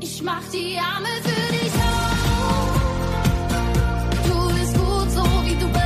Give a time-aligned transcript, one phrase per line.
[0.00, 2.80] Ich mach die Arme für dich auf.
[4.26, 5.82] Du bist gut so wie du bist.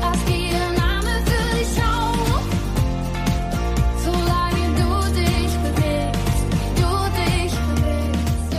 [0.00, 2.42] Lass die Arme für dich auf.
[4.04, 8.54] Solange du dich bewegst, du dich bewegst.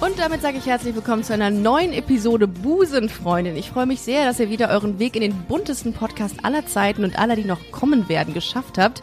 [0.00, 3.56] Und damit sage ich herzlich willkommen zu einer neuen Episode Busenfreundin.
[3.56, 7.04] Ich freue mich sehr, dass ihr wieder euren Weg in den buntesten Podcast aller Zeiten
[7.04, 9.00] und aller, die noch kommen werden, geschafft habt.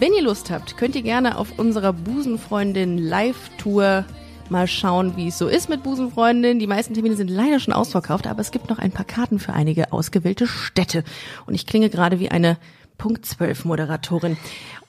[0.00, 4.04] Wenn ihr Lust habt, könnt ihr gerne auf unserer Busenfreundin Live-Tour
[4.48, 6.60] mal schauen, wie es so ist mit Busenfreundin.
[6.60, 9.54] Die meisten Termine sind leider schon ausverkauft, aber es gibt noch ein paar Karten für
[9.54, 11.02] einige ausgewählte Städte.
[11.46, 12.58] Und ich klinge gerade wie eine
[12.96, 14.36] Punkt 12 Moderatorin.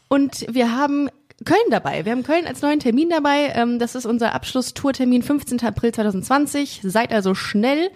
[0.10, 1.10] Und wir haben
[1.44, 2.06] Köln dabei.
[2.06, 3.52] Wir haben Köln als neuen Termin dabei.
[3.56, 5.62] Ähm, Das ist unser Abschlusstourtermin 15.
[5.62, 6.82] April 2020.
[6.84, 7.90] Seid also schnell.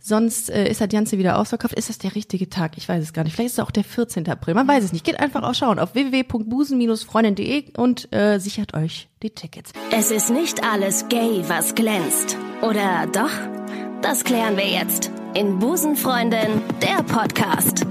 [0.00, 1.74] Sonst äh, ist das Ganze wieder ausverkauft.
[1.74, 2.72] Ist das der richtige Tag?
[2.76, 3.34] Ich weiß es gar nicht.
[3.34, 4.28] Vielleicht ist es auch der 14.
[4.28, 4.54] April.
[4.54, 5.04] Man weiß es nicht.
[5.04, 9.72] Geht einfach auch schauen auf www.busen-freundin.de und äh, sichert euch die Tickets.
[9.90, 12.36] Es ist nicht alles gay, was glänzt.
[12.62, 13.30] Oder doch?
[14.02, 17.86] Das klären wir jetzt in Busenfreundin, der Podcast.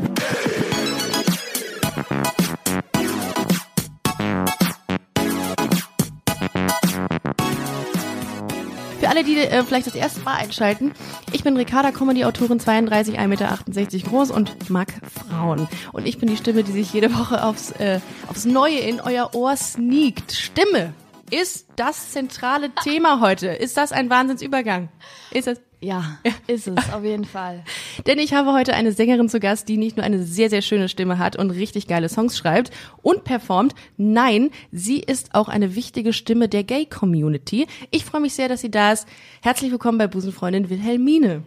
[9.09, 10.91] Alle, die äh, vielleicht das erste Mal einschalten,
[11.31, 13.59] ich bin Ricarda, Comedy-Autorin, 32, 1,68 Meter
[14.07, 14.93] groß und mag
[15.27, 15.67] Frauen.
[15.93, 19.33] Und ich bin die Stimme, die sich jede Woche aufs, äh, aufs Neue in euer
[19.33, 20.33] Ohr sneakt.
[20.33, 20.93] Stimme
[21.31, 23.47] ist das zentrale Thema heute.
[23.47, 24.89] Ist das ein Wahnsinnsübergang?
[25.31, 25.59] Ist das?
[25.81, 27.63] Ja, ist es, auf jeden Fall.
[28.07, 30.89] Denn ich habe heute eine Sängerin zu Gast, die nicht nur eine sehr, sehr schöne
[30.89, 33.75] Stimme hat und richtig geile Songs schreibt und performt.
[33.95, 37.65] Nein, sie ist auch eine wichtige Stimme der Gay-Community.
[37.91, 39.07] Ich freue mich sehr, dass sie da ist.
[39.41, 41.43] Herzlich willkommen bei Busenfreundin Wilhelmine.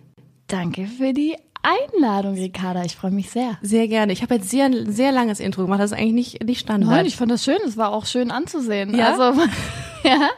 [0.47, 2.85] Danke für die Einladung, Ricarda.
[2.85, 3.59] Ich freue mich sehr.
[3.61, 4.15] Sehr gerne.
[4.15, 5.81] Ich habe jetzt sehr, sehr langes Intro gemacht.
[5.81, 6.91] Das ist eigentlich nicht, nicht Standard.
[6.91, 7.59] Nein, ich fand das schön.
[7.67, 8.97] Es war auch schön anzusehen.
[8.97, 9.15] Ja?
[9.15, 9.43] Also,
[10.05, 10.31] ja.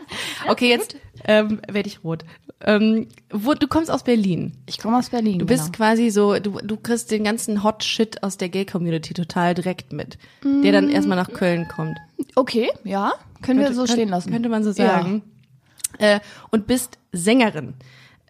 [0.48, 0.96] okay, jetzt
[1.26, 2.24] ähm, werde ich rot.
[2.60, 4.52] Ähm, wo, du kommst aus Berlin.
[4.66, 5.38] Ich komme aus Berlin.
[5.38, 5.76] Du bist genau.
[5.76, 10.18] quasi so, du, du kriegst den ganzen Hot Shit aus der Gay-Community total direkt mit,
[10.42, 11.98] der dann erstmal nach Köln kommt.
[12.34, 13.12] Okay, ja.
[13.42, 14.30] Können wir Könnte- so könnt- stehen lassen.
[14.30, 15.22] Könnte man so sagen.
[15.98, 16.20] Äh,
[16.50, 17.74] und bist Sängerin.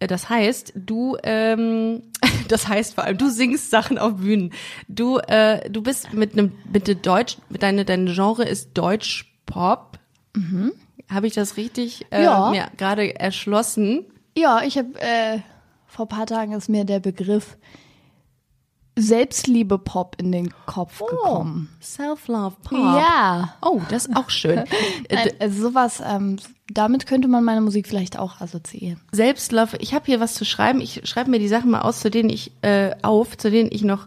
[0.00, 2.02] Äh, Das heißt, du, ähm,
[2.48, 4.52] das heißt vor allem, du singst Sachen auf Bühnen.
[4.88, 9.32] Du, äh, du bist mit einem, mit der Deutsch, mit deine, dein Genre ist Deutsch
[9.46, 9.98] Pop.
[11.10, 12.50] Habe ich das richtig äh, Ja.
[12.50, 14.04] mir gerade erschlossen?
[14.36, 15.38] Ja, ich habe äh,
[15.86, 17.56] vor paar Tagen ist mir der Begriff
[18.96, 21.68] Selbstliebe-Pop in den Kopf gekommen.
[21.82, 22.78] Self-Love Pop.
[22.78, 23.54] Ja.
[23.60, 24.64] Oh, das ist auch schön.
[25.08, 26.38] Äh, Nein, also sowas, ähm,
[26.72, 29.00] damit könnte man meine Musik vielleicht auch assoziieren.
[29.12, 29.74] Selbstlauf.
[29.80, 30.80] Ich habe hier was zu schreiben.
[30.80, 33.82] Ich schreibe mir die Sachen mal aus, zu denen ich äh, auf, zu denen ich
[33.82, 34.06] noch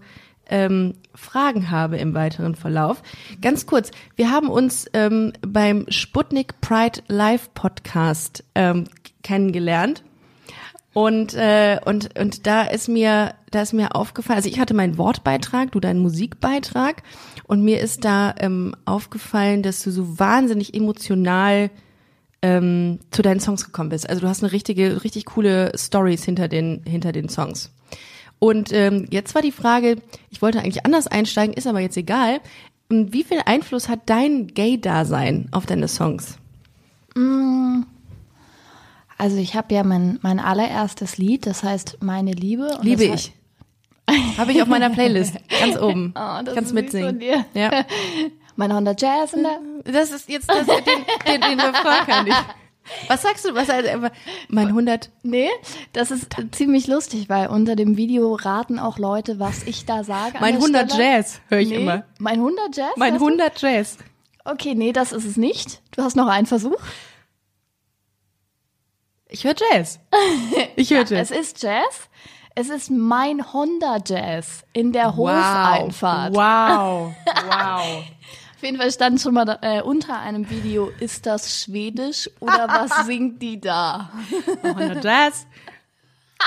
[0.49, 3.01] ähm, Fragen habe im weiteren Verlauf.
[3.41, 8.85] Ganz kurz, wir haben uns ähm, beim Sputnik Pride Live Podcast ähm,
[9.23, 10.03] kennengelernt.
[10.93, 14.97] Und, äh, und, und da ist mir, da ist mir aufgefallen, also ich hatte meinen
[14.97, 17.03] Wortbeitrag, du deinen Musikbeitrag,
[17.43, 21.69] und mir ist da ähm, aufgefallen, dass du so wahnsinnig emotional
[22.41, 24.09] ähm, zu deinen Songs gekommen bist.
[24.09, 27.71] Also du hast eine richtige, richtig coole Stories hinter den, hinter den Songs.
[28.39, 29.97] Und ähm, jetzt war die Frage,
[30.29, 32.39] ich wollte eigentlich anders einsteigen, ist aber jetzt egal.
[32.91, 36.37] Ähm, Wie viel Einfluss hat dein Gay-Dasein auf deine Songs?
[39.17, 42.77] Also ich habe ja mein, mein allererstes Lied, das heißt Meine Liebe.
[42.77, 43.33] und Liebe ich.
[44.37, 46.13] Habe ich auf meiner Playlist, ganz oben.
[46.15, 47.21] Oh, das Kannst mitsingen.
[47.53, 47.85] Ja.
[48.55, 49.59] Meine 100 Jazz in der...
[49.91, 50.75] Das ist jetzt das, den,
[51.27, 52.33] den, den Refrain kann ich.
[53.07, 53.53] Was sagst du?
[53.53, 54.07] Was, also,
[54.47, 55.09] mein 100?
[55.23, 55.49] Nee,
[55.93, 60.37] das ist ziemlich lustig, weil unter dem Video raten auch Leute, was ich da sage.
[60.39, 61.09] Mein der 100 Stelle.
[61.09, 62.03] Jazz höre ich nee, immer.
[62.19, 62.91] Mein 100 Jazz?
[62.95, 63.27] Mein sagst du?
[63.27, 63.97] 100 Jazz.
[64.45, 65.81] Okay, nee, das ist es nicht.
[65.91, 66.79] Du hast noch einen Versuch.
[69.29, 69.99] Ich höre Jazz.
[70.75, 71.31] Ich höre Es Jazz.
[71.31, 72.09] ist Jazz.
[72.55, 76.33] Es ist mein Honda Jazz in der Hofeinfahrt.
[76.33, 77.13] Wow.
[77.49, 78.03] Wow.
[78.57, 82.91] Auf jeden Fall stand schon mal äh, unter einem Video, ist das Schwedisch oder was
[83.05, 84.09] singt die da?
[84.63, 85.45] 100 Jazz.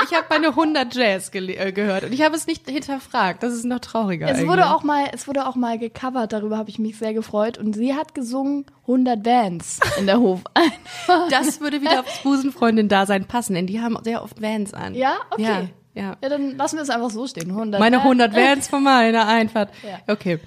[0.05, 3.43] Ich habe meine 100 Jazz gele- äh, gehört und ich habe es nicht hinterfragt.
[3.43, 4.27] Das ist noch trauriger.
[4.27, 4.49] Es eigentlich.
[4.49, 7.59] wurde auch mal, es wurde auch mal gecovert, darüber habe ich mich sehr gefreut.
[7.59, 11.31] Und sie hat gesungen 100 Vans in der Hofeinfahrt.
[11.31, 14.95] Das würde wieder aufs Busenfreundin-Dasein passen, denn die haben sehr oft Vans an.
[14.95, 15.43] Ja, okay.
[15.43, 15.63] Ja,
[15.95, 16.17] ja.
[16.23, 17.51] Ja, dann lassen wir es einfach so stehen.
[17.51, 18.05] 100 Meine Vans.
[18.05, 19.71] 100 Vans von meiner Einfahrt.
[19.85, 19.99] Ja.
[20.13, 20.39] Okay.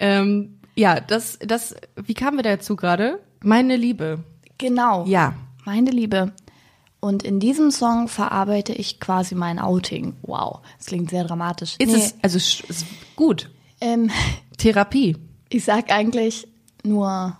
[0.00, 3.18] Ähm, ja, das, das, wie kamen wir dazu gerade?
[3.42, 4.22] Meine Liebe.
[4.58, 5.04] Genau.
[5.06, 5.34] Ja.
[5.64, 6.32] Meine Liebe.
[7.00, 10.14] Und in diesem Song verarbeite ich quasi mein Outing.
[10.22, 11.76] Wow, das klingt sehr dramatisch.
[11.78, 12.86] Ist Nee, es, also, ist
[13.16, 13.50] gut.
[13.80, 14.10] ähm,
[14.56, 15.16] Therapie.
[15.48, 16.48] ich sag eigentlich
[16.84, 17.36] nur,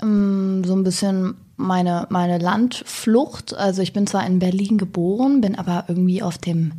[0.00, 3.54] ähm, so ein bisschen meine, meine Landflucht.
[3.54, 6.72] Also ich bin zwar in Berlin geboren, bin aber irgendwie auf dem,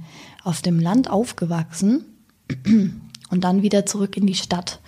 [0.44, 2.06] auf dem Land aufgewachsen
[3.34, 4.80] und dann wieder zurück in die Stadt.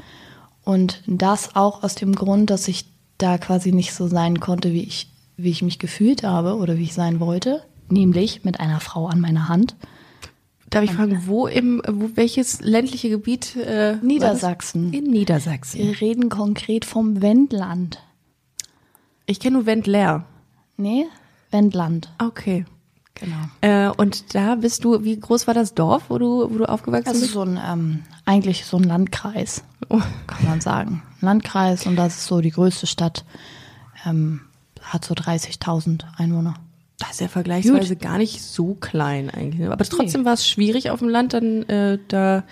[0.64, 2.86] Und das auch aus dem Grund, dass ich
[3.18, 6.84] da quasi nicht so sein konnte, wie ich, wie ich mich gefühlt habe oder wie
[6.84, 7.64] ich sein wollte.
[7.90, 9.76] Nämlich mit einer Frau an meiner Hand.
[10.70, 13.56] Darf ich fragen, wo im, wo, welches ländliche Gebiet?
[13.56, 13.98] Äh?
[14.02, 14.94] Niedersachsen.
[14.94, 15.80] In Niedersachsen.
[15.80, 18.00] Wir reden konkret vom Wendland.
[19.26, 20.26] Ich kenne nur Wendler.
[20.78, 21.06] Nee,
[21.50, 22.12] Wendland.
[22.20, 22.66] Okay.
[23.16, 23.38] Genau.
[23.62, 27.06] Äh, und da bist du, wie groß war das Dorf, wo du, wo du aufgewachsen
[27.06, 27.34] Das ist bist?
[27.34, 30.02] so ein, ähm, eigentlich so ein Landkreis, Oh.
[30.28, 31.02] kann man sagen.
[31.22, 33.24] Ein Landkreis und das ist so die größte Stadt.
[34.06, 34.42] Ähm,
[34.82, 36.56] hat so 30.000 Einwohner.
[37.00, 39.60] Das ist ja vergleichsweise gar nicht so klein eigentlich.
[39.62, 39.72] ne?
[39.72, 42.44] Aber trotzdem war es schwierig auf dem Land dann äh, da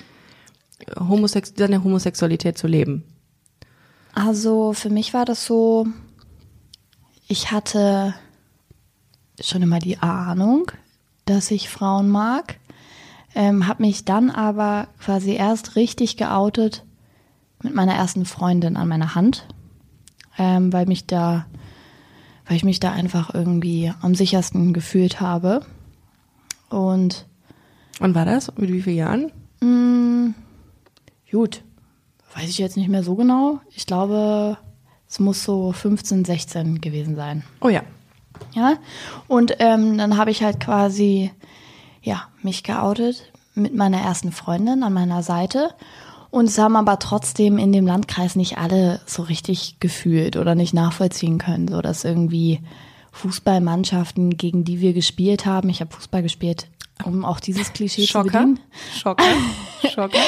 [0.99, 3.03] Homosex seine Homosexualität zu leben.
[4.13, 5.87] Also für mich war das so,
[7.27, 8.13] ich hatte
[9.49, 10.71] schon immer die Ahnung,
[11.25, 12.59] dass ich Frauen mag,
[13.35, 16.83] ähm, habe mich dann aber quasi erst richtig geoutet
[17.61, 19.47] mit meiner ersten Freundin an meiner Hand,
[20.37, 21.45] ähm, weil mich da,
[22.45, 25.65] weil ich mich da einfach irgendwie am sichersten gefühlt habe
[26.69, 27.25] und
[27.99, 28.55] Wann war das?
[28.57, 29.31] Mit wie vielen Jahren?
[31.33, 31.63] Gut,
[32.35, 33.59] weiß ich jetzt nicht mehr so genau.
[33.71, 34.55] Ich glaube,
[35.09, 37.41] es muss so 15, 16 gewesen sein.
[37.59, 37.81] Oh ja.
[38.53, 38.77] Ja,
[39.27, 41.31] und ähm, dann habe ich halt quasi,
[42.01, 45.73] ja, mich geoutet mit meiner ersten Freundin an meiner Seite.
[46.29, 50.73] Und es haben aber trotzdem in dem Landkreis nicht alle so richtig gefühlt oder nicht
[50.73, 52.59] nachvollziehen können, so dass irgendwie
[53.11, 56.67] Fußballmannschaften, gegen die wir gespielt haben, ich habe Fußball gespielt,
[57.05, 58.39] um auch dieses Klischee zu Schocker.
[58.39, 58.59] bedienen.
[58.95, 59.23] Schocker.
[59.87, 60.19] Schocker.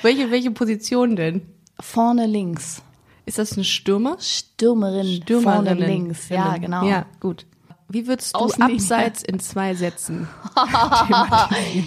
[0.00, 1.42] welche, welche Position denn?
[1.78, 2.82] Vorne links.
[3.30, 4.16] Ist das ein Stürmer?
[4.18, 5.78] Stürmerin, vorne Stürmerinnen.
[5.88, 6.28] links.
[6.30, 6.84] Ja, genau.
[6.84, 7.46] Ja, gut.
[7.88, 8.74] Wie würdest du Außenlinie.
[8.74, 10.26] abseits in zwei Sätzen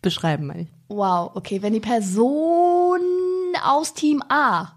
[0.00, 0.68] beschreiben, meine ich?
[0.88, 2.98] Wow, okay, wenn die Person
[3.62, 4.72] aus Team A.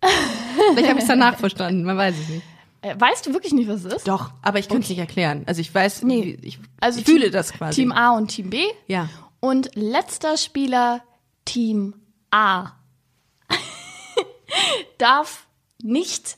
[0.00, 2.42] Vielleicht habe ich es danach verstanden, man weiß es nicht.
[2.80, 4.08] Äh, weißt du wirklich nicht, was es ist?
[4.08, 5.42] Doch, aber ich könnte es nicht erklären.
[5.46, 6.38] Also ich weiß, Nee.
[6.42, 7.82] ich, Also ich fühle Team- das quasi.
[7.82, 8.62] Team A und Team B.
[8.86, 9.10] Ja.
[9.40, 11.02] Und letzter Spieler
[11.44, 11.92] Team
[12.30, 12.68] A
[14.98, 15.46] darf
[15.82, 16.36] nicht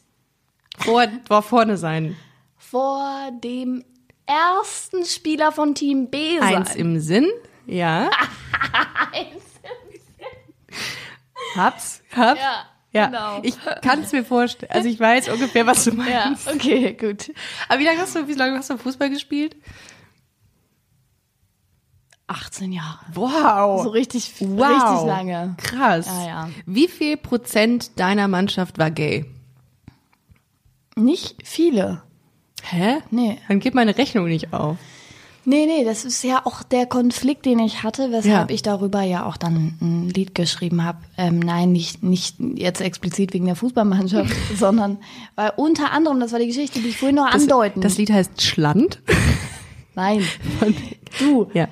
[0.78, 2.16] Vor, vor vorne sein.
[2.56, 3.84] vor dem
[4.26, 6.54] ersten Spieler von Team B sein.
[6.56, 7.28] Eins im Sinn,
[7.66, 8.10] ja.
[11.56, 12.36] Hab's, hab.
[12.36, 13.40] Ja, Ja, genau.
[13.42, 14.72] ich kann es mir vorstellen.
[14.72, 15.96] Also ich weiß ungefähr, was du ja,
[16.26, 16.48] meinst.
[16.48, 17.32] okay, gut.
[17.68, 19.56] Aber wie lange hast du, wie lange hast du Fußball gespielt?
[22.28, 22.98] 18 Jahre.
[23.14, 23.82] Wow.
[23.82, 24.68] So richtig, wow.
[24.70, 25.54] richtig lange.
[25.58, 26.06] Krass.
[26.06, 26.48] Ja, ja.
[26.66, 29.24] Wie viel Prozent deiner Mannschaft war gay?
[30.96, 32.02] Nicht viele.
[32.62, 32.96] Hä?
[33.10, 33.38] Nee.
[33.48, 34.76] Dann geht meine Rechnung nicht auf.
[35.44, 38.54] Nee, nee, das ist ja auch der Konflikt, den ich hatte, weshalb Ja.
[38.54, 40.98] ich darüber ja auch dann ein Lied geschrieben habe.
[41.16, 44.98] Ähm, nein, nicht, nicht jetzt explizit wegen der Fußballmannschaft, sondern
[45.36, 47.80] weil unter anderem, das war die Geschichte, die ich vorhin noch Das, andeuten.
[47.80, 49.00] das Lied heißt Schland.
[49.94, 50.22] nein,
[51.18, 51.68] du, Ja.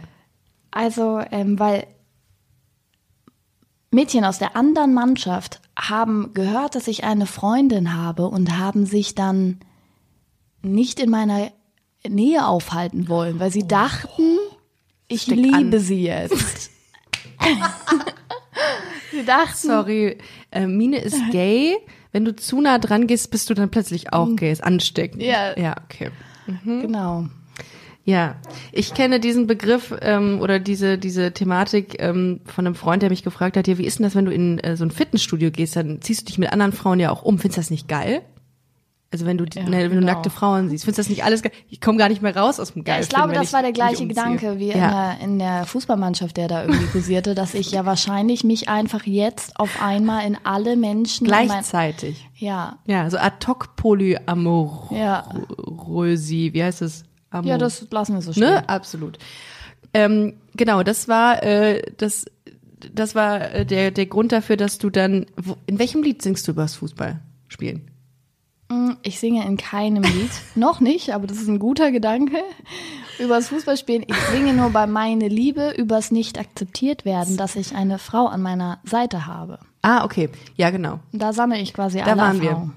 [0.76, 1.86] Also, ähm, weil
[3.90, 9.14] Mädchen aus der anderen Mannschaft haben gehört, dass ich eine Freundin habe und haben sich
[9.14, 9.60] dann
[10.60, 11.50] nicht in meiner
[12.06, 14.36] Nähe aufhalten wollen, weil sie dachten,
[15.08, 15.78] ich Steck liebe an.
[15.78, 16.70] sie jetzt.
[19.12, 20.18] sie dachten, Sorry,
[20.50, 21.76] äh, Mine ist gay.
[22.12, 24.52] Wenn du zu nah dran gehst, bist du dann plötzlich auch gay.
[24.52, 25.22] Ist ansteckend.
[25.22, 25.58] Ja.
[25.58, 26.10] Ja, okay.
[26.64, 27.28] genau.
[28.08, 28.36] Ja,
[28.70, 33.24] ich kenne diesen Begriff ähm, oder diese diese Thematik ähm, von einem Freund, der mich
[33.24, 35.74] gefragt hat, ja, wie ist denn das, wenn du in äh, so ein Fitnessstudio gehst,
[35.74, 37.38] dann ziehst du dich mit anderen Frauen ja auch um.
[37.38, 38.22] Findest du das nicht geil?
[39.12, 40.06] Also wenn du die, ne, wenn du genau.
[40.12, 41.52] nackte Frauen siehst, findest du das nicht alles geil?
[41.68, 42.96] Ich komme gar nicht mehr raus aus dem geil.
[42.96, 44.06] Ja, ich glaube, das war der gleiche.
[44.06, 45.16] Gedanke wie in, ja.
[45.16, 49.58] der, in der Fußballmannschaft, der da irgendwie kursierte, dass ich ja wahrscheinlich mich einfach jetzt
[49.58, 52.28] auf einmal in alle Menschen in mein- Gleichzeitig.
[52.36, 54.96] ja, Ja, so ad hoc polyamorösi,
[56.48, 56.52] Ja.
[56.54, 57.04] wie heißt es?
[57.30, 58.44] Amor ja, das lassen wir so stehen.
[58.44, 58.68] Ne?
[58.68, 59.18] Absolut.
[59.94, 62.26] Ähm, genau, das war äh, das
[62.92, 66.46] das war äh, der der Grund dafür, dass du dann wo, in welchem Lied singst
[66.46, 67.90] du übers Fußball spielen?
[69.02, 72.38] Ich singe in keinem Lied, noch nicht, aber das ist ein guter Gedanke.
[73.20, 74.04] Übers Fußballspielen.
[74.08, 78.42] Ich singe nur bei meine Liebe, übers nicht akzeptiert werden, dass ich eine Frau an
[78.42, 79.60] meiner Seite habe.
[79.82, 80.28] Ah, okay.
[80.56, 80.98] Ja, genau.
[81.12, 82.70] Da sammle ich quasi Da alle waren wir.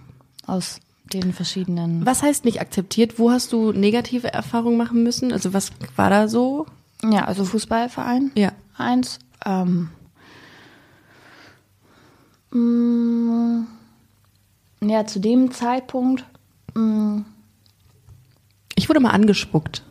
[0.45, 0.79] Aus
[1.13, 2.05] den verschiedenen.
[2.05, 3.19] Was heißt nicht akzeptiert?
[3.19, 5.31] Wo hast du negative Erfahrungen machen müssen?
[5.33, 6.65] Also was war da so?
[7.03, 8.31] Ja, also Fußballverein.
[8.35, 8.51] Ja.
[8.77, 9.19] Eins.
[9.45, 9.89] Ähm,
[12.51, 13.65] mh,
[14.81, 16.25] ja, zu dem Zeitpunkt,
[16.75, 17.23] mh,
[18.75, 19.83] Ich wurde mal angespuckt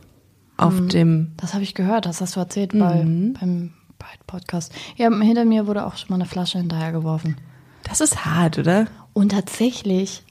[0.57, 0.89] auf Mhm.
[0.89, 1.31] dem.
[1.37, 3.33] das habe ich gehört, das hast du erzählt bei, Mhm.
[3.39, 4.73] beim, bei Podcast.
[4.97, 7.37] Ja, hinter mir wurde auch schon mal eine Flasche hinterhergeworfen.
[7.83, 8.87] Das ist hart, oder?
[9.13, 10.23] Und tatsächlich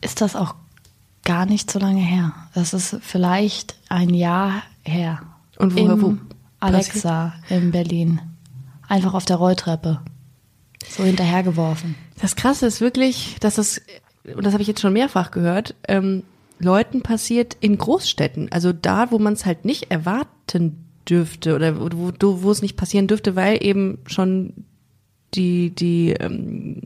[0.00, 0.54] ist das auch
[1.24, 2.32] gar nicht so lange her.
[2.54, 5.20] Das ist vielleicht ein Jahr her.
[5.58, 6.14] Und wo- Im wo
[6.60, 8.20] Alexa in Berlin.
[8.88, 10.00] Einfach auf der Rolltreppe.
[10.88, 11.94] So hinterhergeworfen.
[12.20, 13.80] Das Krasse ist wirklich, dass das,
[14.34, 16.22] und das habe ich jetzt schon mehrfach gehört, ähm,
[16.58, 18.50] Leuten passiert in Großstädten.
[18.50, 21.88] Also da, wo man es halt nicht erwarten dürfte oder wo,
[22.20, 24.64] wo, wo es nicht passieren dürfte, weil eben schon
[25.34, 26.80] die, die, ähm,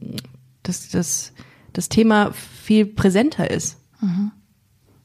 [0.62, 1.33] das, das,
[1.73, 3.79] das Thema viel präsenter ist.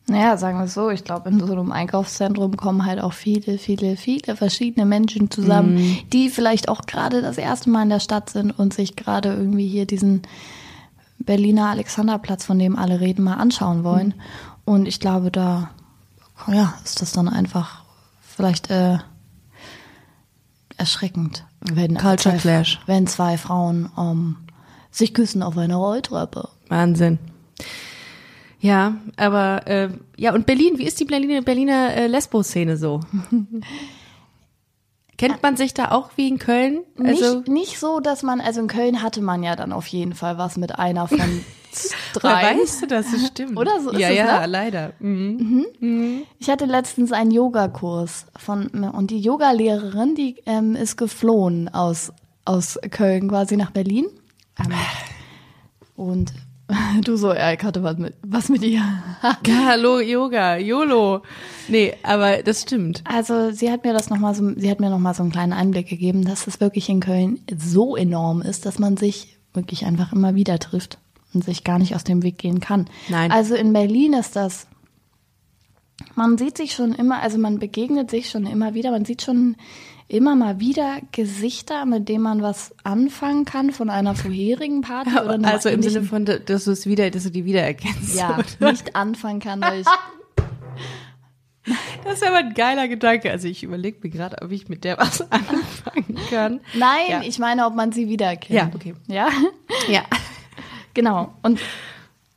[0.10, 3.58] Naja, sagen wir es so, ich glaube, in so einem Einkaufszentrum kommen halt auch viele,
[3.58, 8.30] viele, viele verschiedene Menschen zusammen, die vielleicht auch gerade das erste Mal in der Stadt
[8.30, 10.22] sind und sich gerade irgendwie hier diesen
[11.20, 14.14] Berliner Alexanderplatz, von dem alle reden, mal anschauen wollen.
[14.64, 15.72] Und ich glaube, da
[16.48, 17.84] ja, ist das dann einfach
[18.22, 19.00] vielleicht äh,
[20.78, 22.80] erschreckend, wenn, Culture zwei, Clash.
[22.86, 24.38] wenn zwei Frauen ähm,
[24.92, 26.50] sich küssen auf einer Rolltreppe.
[26.70, 27.20] Wahnsinn.
[28.60, 33.02] Ja, aber äh, ja, und Berlin, wie ist die Berliner, Berliner äh, Lesbo-Szene so?
[35.18, 36.84] Kennt man sich da auch wie in Köln?
[37.04, 40.14] Also, nicht, nicht so, dass man, also in Köln hatte man ja dann auf jeden
[40.14, 41.20] Fall was mit einer von
[42.14, 42.60] drei.
[42.60, 43.12] weißt du das?
[43.12, 43.58] Das stimmt.
[43.58, 44.46] Oder so ist ja, es, ja, ne?
[44.48, 44.94] leider.
[45.00, 46.24] Mhm.
[46.38, 52.14] Ich hatte letztens einen Yogakurs von, und die Yogalehrerin, die ähm, ist geflohen aus,
[52.46, 54.06] aus Köln quasi nach Berlin.
[54.60, 54.74] Ähm,
[55.96, 56.32] und
[57.04, 58.84] du so, ja, ich hatte was mit, was mit ihr.
[59.66, 61.22] Hallo, Yoga, YOLO.
[61.68, 63.04] Nee, aber das stimmt.
[63.06, 65.32] Also sie hat mir das noch mal so, sie hat mir noch mal so einen
[65.32, 69.86] kleinen Einblick gegeben, dass es wirklich in Köln so enorm ist, dass man sich wirklich
[69.86, 70.98] einfach immer wieder trifft
[71.34, 72.88] und sich gar nicht aus dem Weg gehen kann.
[73.10, 73.32] Nein.
[73.32, 74.68] Also in Berlin ist das,
[76.16, 79.56] man sieht sich schon immer, also man begegnet sich schon immer wieder, man sieht schon
[80.10, 85.32] immer mal wieder Gesichter, mit denen man was anfangen kann von einer vorherigen Party oder
[85.32, 88.16] einem Also im Sinne von, dass du es wieder, dass du die wiedererkennst.
[88.16, 88.72] ja, oder?
[88.72, 89.88] nicht anfangen kann, weil ich
[92.06, 93.30] Das ist aber ein geiler Gedanke.
[93.32, 96.62] Also ich überlege mir gerade, ob ich mit der was anfangen kann.
[96.74, 97.22] Nein, Ja.
[97.24, 98.56] ich meine, ob man sie wiedererkennt.
[98.58, 98.94] Ja, okay.
[99.08, 99.28] Ja,
[99.90, 100.04] Ja.
[100.94, 101.34] genau.
[101.42, 101.60] Und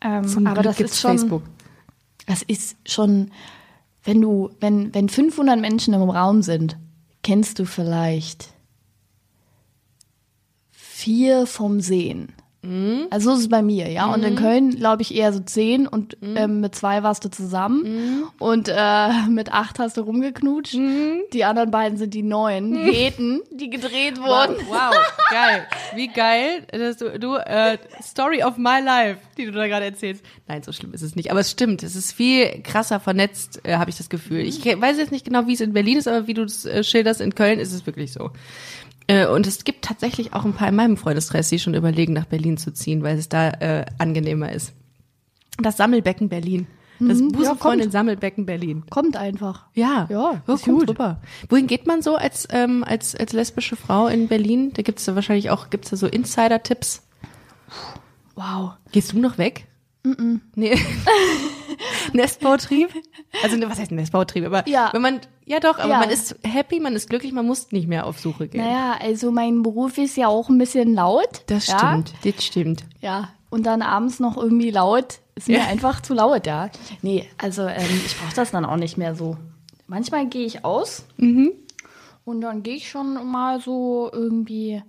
[0.01, 1.43] ähm, Zum aber Glück das gibt's ist schon, Facebook.
[2.27, 3.31] das ist schon,
[4.03, 6.77] wenn du, wenn wenn 500 Menschen im Raum sind,
[7.23, 8.53] kennst du vielleicht
[10.71, 12.35] vier vom Sehen.
[12.63, 13.07] Mhm.
[13.11, 14.13] Also so ist es bei mir, ja.
[14.13, 16.37] Und in Köln glaube ich eher so zehn und Mhm.
[16.37, 20.75] ähm, mit zwei warst du zusammen und äh, mit acht hast du rumgeknutscht.
[20.75, 21.21] Mhm.
[21.33, 24.57] Die anderen beiden sind die neuen Heten, die gedreht wurden.
[24.69, 24.95] Wow,
[25.31, 25.67] geil.
[25.95, 30.23] Wie geil, dass du, du äh, Story of my life, die du da gerade erzählst.
[30.47, 31.31] Nein, so schlimm ist es nicht.
[31.31, 34.41] Aber es stimmt, es ist viel krasser vernetzt, äh, habe ich das Gefühl.
[34.41, 36.85] Ich weiß jetzt nicht genau, wie es in Berlin ist, aber wie du es äh,
[36.85, 38.31] schilderst, in Köln ist es wirklich so.
[39.11, 42.27] Äh, und es gibt tatsächlich auch ein paar in meinem Freundeskreis, die schon überlegen, nach
[42.27, 44.73] Berlin zu ziehen, weil es da äh, angenehmer ist.
[45.59, 46.67] Das Sammelbecken Berlin.
[46.99, 47.93] Das Mhm, ja, Busenfreundin kommt.
[47.93, 48.85] Sammelbecken Berlin.
[48.91, 49.67] Kommt einfach.
[49.75, 50.89] Ja, Ja, ja ist gut.
[50.91, 51.21] rüber.
[51.49, 54.73] Wohin geht man so als, ähm, als, als lesbische Frau in Berlin?
[54.75, 57.03] Da gibt's da wahrscheinlich auch, gibt's da so Insider-Tipps?
[58.35, 58.73] Wow.
[58.93, 59.67] Gehst du noch weg?
[60.55, 60.79] Nee.
[62.13, 62.89] Nestbautrieb?
[63.43, 64.45] Also, ne, was heißt Nestbautrieb?
[64.47, 64.91] Aber Ja.
[64.93, 65.99] wenn man, ja doch, aber Ja.
[66.01, 68.63] man ist happy, man ist glücklich, man muss nicht mehr auf Suche gehen.
[68.65, 71.43] Naja, also mein Beruf ist ja auch ein bisschen laut.
[71.47, 71.79] Das ja?
[71.79, 72.85] stimmt, das stimmt.
[73.01, 75.19] Ja, und dann abends noch irgendwie laut.
[75.35, 75.67] Ist mir Ja.
[75.67, 76.71] einfach zu laut, ja.
[77.03, 79.37] Nee, also ähm, ich brauche das dann auch nicht mehr so.
[79.87, 81.51] Manchmal gehe ich aus Mhm.
[82.25, 84.83] und dann gehe ich schon mal so irgendwie,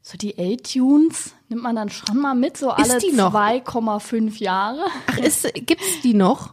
[0.00, 3.32] so die L-Tunes nimmt man dann schon mal mit, so alle die noch?
[3.34, 4.84] 2,5 Jahre.
[5.06, 6.50] Ach, ist, gibt's die noch?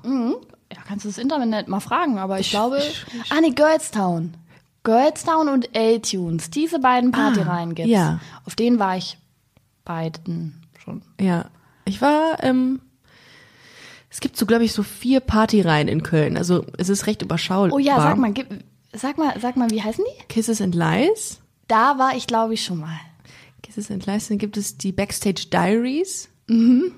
[0.76, 2.82] Ja, kannst du das Internet mal fragen, aber ich, glaube.
[3.30, 4.36] ah, nee, Girlstown.
[4.84, 6.50] Girlstown und L-Tunes.
[6.50, 7.92] Diese beiden Partyreihen gibt's.
[7.92, 8.20] ja.
[8.46, 9.18] Auf denen war ich
[9.86, 11.02] beiden schon.
[11.20, 11.46] Ja.
[11.86, 12.82] Ich war, ähm,
[14.10, 16.38] es gibt so, glaube ich, so vier Partyreihen in Köln.
[16.38, 17.74] Also, es ist recht überschaubar.
[17.74, 18.48] Oh ja, sag mal, gib,
[18.94, 20.24] sag mal, sag mal, wie heißen die?
[20.28, 21.40] Kisses and Lies.
[21.68, 23.00] Da war ich, glaube ich, schon mal.
[23.64, 26.30] Kisses and Lies, dann gibt es die Backstage Diaries.
[26.48, 26.92] Mhm.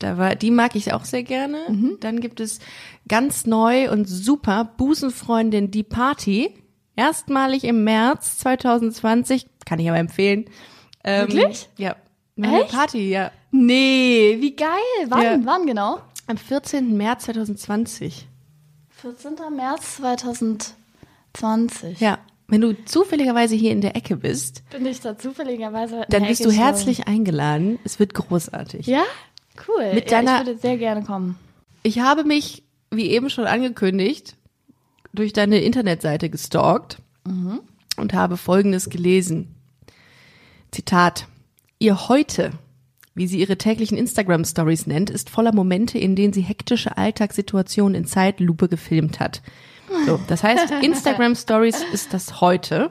[0.00, 1.58] Da war, die mag ich auch sehr gerne.
[2.00, 2.58] Dann gibt es
[3.06, 6.52] ganz neu und super Busenfreundin Die Party.
[6.96, 10.46] Erstmalig im März 2020, kann ich aber empfehlen.
[11.04, 11.68] Ähm, Wirklich?
[11.78, 11.96] Ja.
[12.36, 12.72] Meine Echt?
[12.72, 13.30] Party, ja.
[13.52, 14.68] Nee, wie geil.
[15.08, 15.38] Wann, Ja.
[15.44, 16.00] wann genau?
[16.26, 16.96] Am 14.
[16.96, 18.26] März 2020.
[18.90, 19.34] 14.
[19.54, 22.00] März 2020.
[22.00, 22.18] Ja.
[22.48, 26.04] Wenn du zufälligerweise hier in der Ecke bist, Bin ich da zufälligerweise.
[26.08, 27.78] dann bist du ich herzlich eingeladen.
[27.84, 28.86] Es wird großartig.
[28.86, 28.94] schon.
[28.94, 29.02] Ja?
[29.68, 29.94] Cool.
[29.94, 31.36] Mit ja, deiner- ich würde sehr gerne kommen.
[31.82, 34.36] Ich habe mich, wie eben schon angekündigt,
[35.12, 36.98] durch deine Internetseite gestalkt
[37.96, 39.54] und habe Folgendes gelesen.
[40.70, 41.26] Zitat.
[41.78, 42.50] Ihr heute,
[43.14, 48.06] wie sie ihre täglichen Instagram-Stories nennt, ist voller Momente, in denen sie hektische Alltagssituationen in
[48.06, 49.42] Zeitlupe gefilmt hat.
[50.06, 52.90] So, das heißt, Instagram-Stories ist das heute.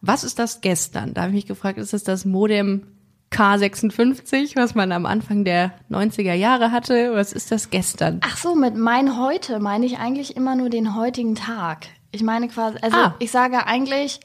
[0.00, 1.12] Was ist das gestern?
[1.14, 2.86] Da habe ich mich gefragt, ist es das Modem
[3.30, 7.12] K56, was man am Anfang der 90er Jahre hatte?
[7.14, 8.20] Was ist das gestern?
[8.24, 11.86] Ach so, mit mein heute meine ich eigentlich immer nur den heutigen Tag.
[12.10, 13.14] Ich meine quasi, also Ah.
[13.20, 14.18] ich sage eigentlich,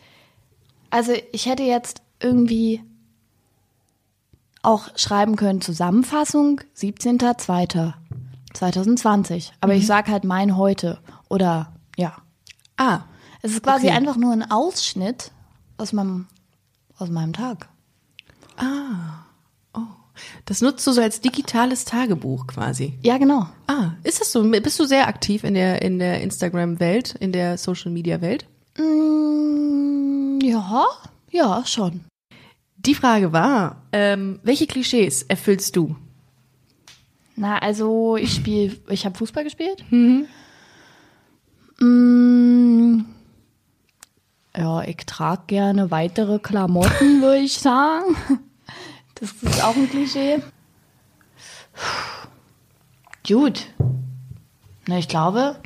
[0.90, 2.84] also ich hätte jetzt irgendwie
[4.64, 9.52] auch schreiben können, Zusammenfassung 17.02.2020.
[9.62, 9.80] Aber Mhm.
[9.80, 10.98] ich sage halt mein heute
[11.30, 12.16] oder ja.
[12.78, 13.02] Ah,
[13.44, 13.96] Es ist quasi Okay.
[13.96, 15.30] einfach nur ein Ausschnitt
[15.78, 16.26] aus meinem,
[16.98, 17.70] aus meinem Tag.
[20.46, 22.94] Das nutzt du so als digitales Tagebuch quasi.
[23.02, 23.48] Ja, genau.
[23.68, 24.44] Ah, ist das so?
[24.44, 28.46] Bist du sehr aktiv in der, in der Instagram-Welt, in der Social-Media-Welt?
[28.78, 30.86] Mm, ja,
[31.32, 32.02] ja, schon.
[32.78, 35.96] Die Frage war, ähm, welche Klischees erfüllst du?
[37.36, 39.84] Na, also ich spiele, ich habe Fußball gespielt.
[39.90, 40.22] Mm,
[44.56, 48.16] ja, ich trage gerne weitere Klamotten, würde ich sagen.
[49.42, 50.40] Das ist auch ein Klischee.
[53.28, 53.68] Gut.
[54.88, 55.60] Na, ich glaube,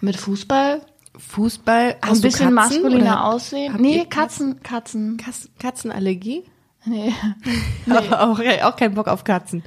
[0.00, 0.82] mit Fußball
[1.18, 3.76] Fußball, hast ein bisschen Katzen, maskuliner aussehen.
[3.78, 5.16] Nee, Katzen, Katzen.
[5.18, 6.44] Kas- Katzenallergie?
[6.86, 7.12] Nee.
[8.10, 9.62] auch, auch kein Bock auf Katzen.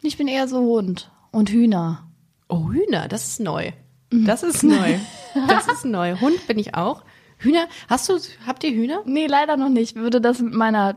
[0.00, 2.04] Ich bin eher so Hund und Hühner.
[2.48, 3.72] Oh, Hühner, das ist neu.
[4.10, 4.98] Das ist neu.
[5.48, 6.14] Das ist neu.
[6.20, 7.02] Hund bin ich auch.
[7.38, 9.02] Hühner, hast du, habt ihr Hühner?
[9.06, 9.96] Nee, leider noch nicht.
[9.96, 10.96] Würde das mit meiner,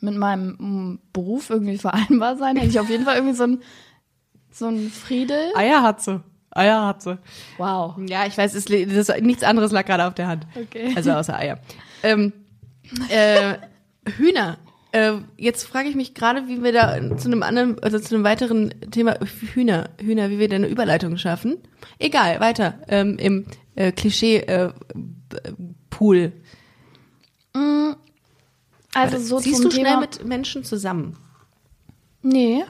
[0.00, 2.56] mit meinem mm, Beruf irgendwie vereinbar sein?
[2.56, 3.62] Hätte ich auf jeden Fall irgendwie so ein,
[4.50, 5.52] so ein Friedel.
[5.54, 6.22] Eier hat sie.
[6.50, 7.18] Eier hat sie.
[7.58, 7.96] Wow.
[8.08, 10.46] Ja, ich weiß, es, das, nichts anderes lag gerade auf der Hand.
[10.54, 10.92] Okay.
[10.96, 11.58] Also außer Eier.
[12.02, 12.32] Ähm,
[13.08, 13.54] äh,
[14.16, 14.58] Hühner.
[14.92, 18.24] Äh, jetzt frage ich mich gerade, wie wir da zu einem anderen, also zu einem
[18.24, 19.18] weiteren Thema
[19.52, 21.58] Hühner, Hühner, wie wir da eine Überleitung schaffen.
[21.98, 22.78] Egal, weiter.
[22.88, 24.72] Ähm, Im äh, Klischee-Pool.
[29.02, 30.00] Also so Siehst du schnell Thema.
[30.00, 31.16] mit Menschen zusammen?
[32.22, 32.64] nee.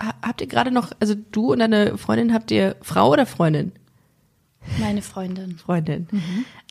[0.00, 3.72] Ha- Habt ihr gerade noch, also du und deine Freundin, habt ihr Frau oder Freundin?
[4.80, 5.58] Meine Freundin.
[5.58, 6.08] Freundin.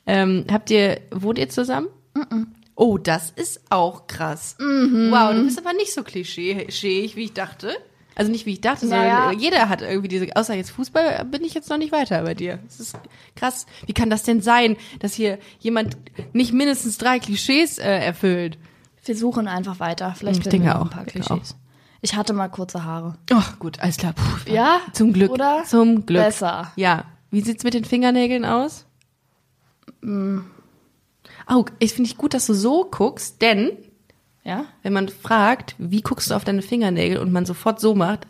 [0.05, 1.87] Ähm, habt ihr, wohnt ihr zusammen?
[2.75, 4.55] Oh, das ist auch krass.
[4.59, 7.71] Wow, du bist aber nicht so klischeeig, wie ich dachte.
[8.19, 9.21] Also nicht wie ich dachte, Naja.
[9.21, 12.33] sondern jeder hat irgendwie diese, außer jetzt Fußball, bin ich jetzt noch nicht weiter bei
[12.33, 12.59] dir.
[12.65, 12.97] Das ist
[13.37, 13.65] krass.
[13.85, 15.95] Wie kann das denn sein, dass hier jemand
[16.33, 18.57] nicht mindestens drei Klischees äh, erfüllt?
[19.05, 20.13] Wir suchen einfach weiter.
[20.17, 21.55] Vielleicht Ich denke auch, ein paar Klischees.
[22.01, 23.15] Ich hatte mal kurze Haare.
[23.31, 24.11] Ach gut, alles klar.
[24.11, 24.81] Puh, Ja?
[24.91, 25.31] Zum Glück.
[25.31, 25.63] Oder?
[25.65, 26.21] Zum Glück.
[26.21, 26.73] Besser.
[26.75, 27.05] Ja.
[27.31, 28.85] Wie sieht's mit den Fingernägeln aus?
[30.03, 33.71] Oh, ich finde ich gut, dass du so guckst, denn
[34.43, 34.65] Ja?
[34.83, 38.25] wenn man fragt, wie guckst du auf deine Fingernägel und man sofort so macht,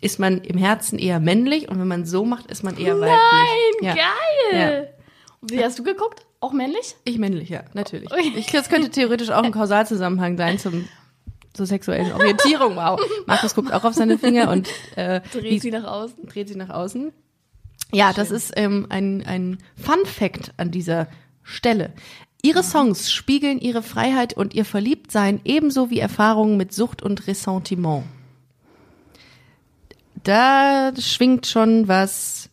[0.00, 3.80] ist man im Herzen eher männlich und wenn man so macht, ist man eher weiblich.
[3.80, 4.04] Nein, ja.
[4.50, 4.94] geil!
[5.40, 6.26] Wie hast du geguckt?
[6.40, 6.96] Auch männlich?
[7.04, 8.12] Ich männlich, ja, natürlich.
[8.12, 8.32] Ui.
[8.36, 10.88] Ich, das könnte theoretisch auch ein Kausalzusammenhang sein zum
[11.52, 12.76] zur sexuellen Orientierung.
[12.76, 13.00] Wow.
[13.26, 16.26] Markus guckt auch auf seine Finger und äh, wie- Dreht sie nach außen.
[16.26, 17.12] dreht sie nach außen.
[17.92, 21.08] Ja, das ist ähm, ein, ein Fun Fact an dieser
[21.42, 21.92] Stelle.
[22.42, 28.04] Ihre Songs spiegeln ihre Freiheit und ihr Verliebtsein ebenso wie Erfahrungen mit Sucht und Ressentiment.
[30.24, 32.50] Da schwingt schon was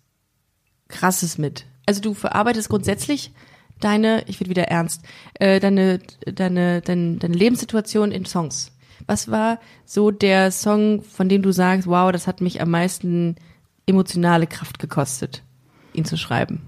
[0.88, 1.66] Krasses mit.
[1.88, 3.32] Also du verarbeitest grundsätzlich
[3.80, 5.02] deine, ich werde wieder ernst,
[5.36, 8.72] äh, deine, deine, deine, deine Lebenssituation in Songs.
[9.08, 13.38] Was war so der Song, von dem du sagst, wow, das hat mich am meisten
[13.88, 15.42] emotionale Kraft gekostet,
[15.94, 16.62] ihn zu schreiben?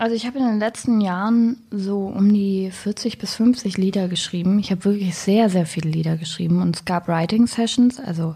[0.00, 4.58] Also ich habe in den letzten Jahren so um die 40 bis 50 Lieder geschrieben.
[4.58, 8.34] Ich habe wirklich sehr, sehr viele Lieder geschrieben und es gab Writing Sessions, also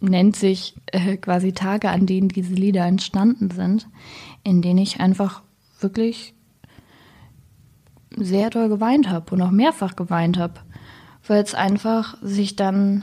[0.00, 3.88] nennt sich äh, quasi Tage, an denen diese Lieder entstanden sind,
[4.42, 5.40] in denen ich einfach
[5.80, 6.34] wirklich
[8.14, 10.60] sehr doll geweint habe und auch mehrfach geweint habe,
[11.26, 13.02] weil es einfach sich dann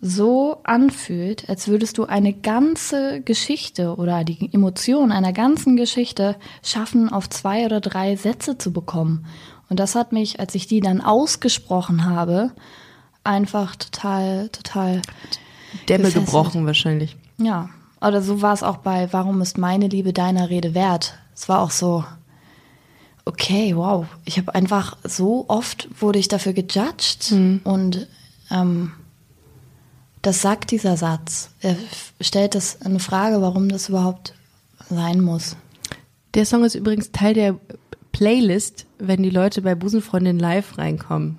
[0.00, 7.10] so anfühlt, als würdest du eine ganze Geschichte oder die Emotion einer ganzen Geschichte schaffen,
[7.10, 9.26] auf zwei oder drei Sätze zu bekommen.
[9.68, 12.52] Und das hat mich, als ich die dann ausgesprochen habe,
[13.24, 15.02] einfach total, total,
[15.88, 16.26] Dämme Gefesselt.
[16.26, 17.16] gebrochen wahrscheinlich.
[17.38, 17.68] ja.
[18.02, 21.18] Oder so war es auch bei Warum ist meine Liebe deiner Rede wert?
[21.34, 22.02] Es war auch so,
[23.26, 24.06] okay, wow.
[24.24, 27.30] Ich habe einfach so oft wurde ich dafür gejudged
[27.64, 28.08] und
[28.50, 28.92] ähm,
[30.22, 31.50] Das sagt dieser Satz.
[31.60, 31.76] Er
[32.20, 34.34] stellt das eine Frage, warum das überhaupt
[34.90, 35.56] sein muss.
[36.34, 37.56] Der Song ist übrigens Teil der
[38.12, 41.38] Playlist, wenn die Leute bei Busenfreundin live reinkommen.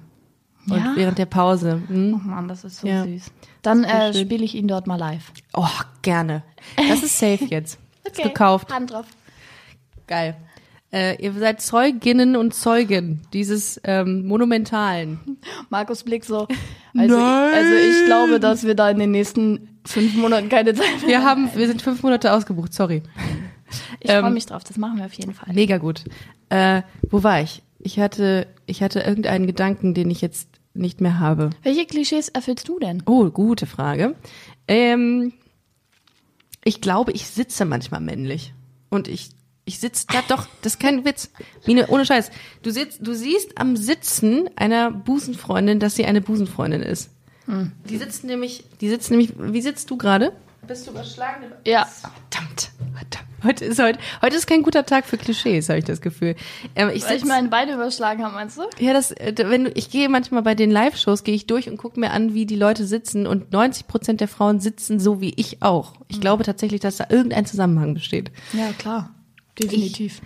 [0.68, 0.94] Und Ja?
[0.96, 1.82] während der Pause.
[1.86, 2.22] Oh Hm?
[2.26, 3.04] Mann, das ist so Ja.
[3.04, 3.32] süß.
[3.62, 5.32] Dann äh, spiele ich ihn dort mal live.
[5.54, 5.68] Oh,
[6.02, 6.44] gerne.
[6.76, 7.78] Das ist safe jetzt.
[8.04, 8.72] Ist gekauft.
[8.74, 9.06] Hand drauf.
[10.08, 10.36] Geil.
[10.94, 15.20] Äh, ihr seid Zeuginnen und Zeugen dieses ähm, monumentalen.
[15.70, 16.48] Markus Blick so.
[16.94, 17.54] Also, Nein.
[17.54, 21.24] also ich glaube, dass wir da in den nächsten fünf Monaten keine Zeit mehr Wir
[21.24, 23.02] haben, wir sind fünf Monate ausgebucht, sorry.
[24.02, 25.54] Ich freue Ähm, mich drauf, das machen wir auf jeden Fall.
[25.54, 26.04] Mega gut.
[26.50, 27.64] Äh, wo war ich?
[27.80, 31.52] Ich hatte, ich hatte irgendeinen Gedanken, den ich jetzt nicht mehr habe.
[31.64, 33.04] Welche Klischees erfüllst du denn?
[33.06, 34.16] Oh, gute Frage.
[34.68, 35.32] Ähm,
[36.66, 38.54] ich glaube, ich sitze manchmal männlich.
[38.90, 39.30] Und ich,
[39.66, 41.32] ich sitze da doch, das ist kein Witz.
[41.66, 42.32] Mine, ohne Scheiß.
[42.64, 47.10] Du sitzt, du siehst am Sitzen einer Busenfreundin, dass sie eine Busenfreundin ist.
[47.90, 50.32] Die sitzt nämlich, die sitzt nämlich, wie sitzt du gerade?
[50.66, 51.46] Bist du überschlagen?
[51.66, 51.86] Ja.
[51.86, 53.28] Verdammt, verdammt.
[53.44, 56.36] Heute ist heute, heute ist kein guter Tag für Klischees, habe ich das Gefühl.
[56.76, 58.62] Ähm, ich Weil ich meine Beine überschlagen habe, meinst du?
[58.78, 61.78] ja, das, äh, wenn du, ich gehe manchmal bei den Live-Shows, gehe ich durch und
[61.78, 65.34] gucke mir an, wie die Leute sitzen und 90 Prozent der Frauen sitzen so wie
[65.36, 65.94] ich auch.
[66.08, 68.32] Ich glaube tatsächlich, dass da irgendein Zusammenhang besteht.
[68.54, 69.10] Ja, klar.
[69.60, 70.22] Definitiv.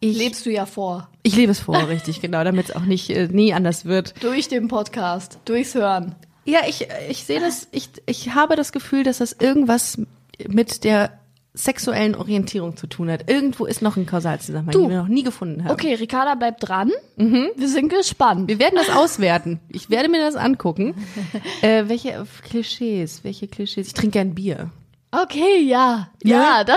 [0.00, 1.08] Ich, Lebst du ja vor.
[1.24, 4.14] ich lebe es vor, richtig, genau, damit es auch nicht, äh, nie anders wird.
[4.22, 6.14] Durch den Podcast, durchs Hören.
[6.44, 10.00] Ja, ich, ich sehe das, ich, ich habe das Gefühl, dass das irgendwas
[10.48, 11.18] mit der
[11.52, 13.28] sexuellen Orientierung zu tun hat.
[13.28, 14.82] Irgendwo ist noch ein Kausalzusammenhang, Du.
[14.82, 15.72] den wir noch nie gefunden haben.
[15.72, 16.92] Okay, Ricarda bleibt dran.
[17.16, 18.48] Wir sind gespannt.
[18.48, 19.58] Wir werden das auswerten.
[19.68, 20.94] Ich werde mir das angucken.
[21.62, 23.88] äh, welche Klischees, welche Klischees?
[23.88, 24.70] Ich trinke gern Bier.
[25.10, 26.10] Okay, ja.
[26.22, 26.74] Ja, da,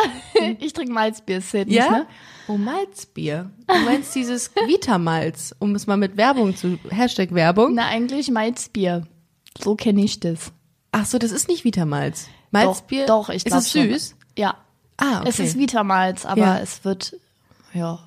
[0.60, 2.08] ich trinke Malzbier, Sid, ne?
[2.48, 3.52] Oh, Malzbier.
[3.68, 7.74] Du meinst dieses Vitamalz, um es mal mit Werbung zu, Hashtag Werbung.
[7.76, 9.06] Na, eigentlich Malzbier.
[9.62, 10.52] So kenne ich das.
[10.92, 12.28] Ach so, das ist nicht Vitamalz.
[12.52, 13.06] Malzbier?
[13.06, 14.16] Doch, doch ich Ist glaube es süß?
[14.38, 14.56] Ja.
[14.98, 15.30] Ah, okay.
[15.30, 16.60] Es ist Vitamalz, aber Ja.
[16.60, 17.16] es wird,
[17.74, 18.00] ja,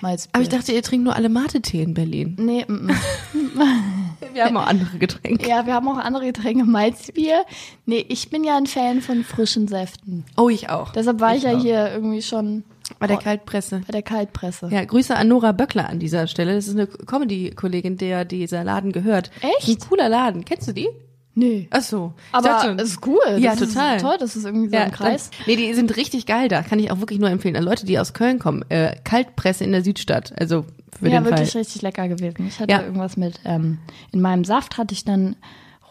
[0.00, 0.30] Malzbier.
[0.34, 2.36] Aber ich dachte, ihr trinkt nur alle Mate-Tee in Berlin.
[2.38, 2.94] Nee, mm, mm.
[4.34, 5.48] Wir haben auch andere Getränke.
[5.48, 6.64] ja, wir haben auch andere Getränke.
[6.64, 7.44] Malzbier.
[7.86, 10.24] Nee, ich bin ja ein Fan von frischen Säften.
[10.36, 10.92] Oh, ich auch.
[10.92, 11.60] Deshalb war ich, ja auch.
[11.60, 12.64] hier irgendwie schon
[12.98, 13.82] Bei der Kaltpresse.
[13.86, 14.68] bei der Kaltpresse.
[14.70, 16.54] Ja, Grüße an Nora Böckler an dieser Stelle.
[16.54, 19.30] Das ist eine Comedy-Kollegin, der dieser Laden gehört.
[19.40, 19.68] Echt?
[19.68, 20.44] Ein cooler Laden.
[20.44, 20.88] Kennst du die?
[21.34, 21.68] Nee.
[21.70, 22.14] Ach so.
[22.30, 23.20] Ich Aber es ist cool.
[23.38, 23.96] Ja, das total.
[23.96, 25.30] Ist toll, das ist irgendwie so ein Kreis.
[25.30, 26.62] Dann, nee, die sind richtig geil da.
[26.62, 27.54] Kann ich auch wirklich nur empfehlen.
[27.54, 28.64] An Leute, die aus Köln kommen.
[28.70, 30.32] Äh, Kaltpresse in der Südstadt.
[30.36, 30.64] Also
[30.98, 31.60] für ja, wirklich Fall.
[31.60, 32.46] richtig lecker gewesen.
[32.48, 32.82] Ich hatte Ja.
[32.82, 33.78] irgendwas mit, ähm,
[34.12, 35.36] in meinem Saft hatte ich dann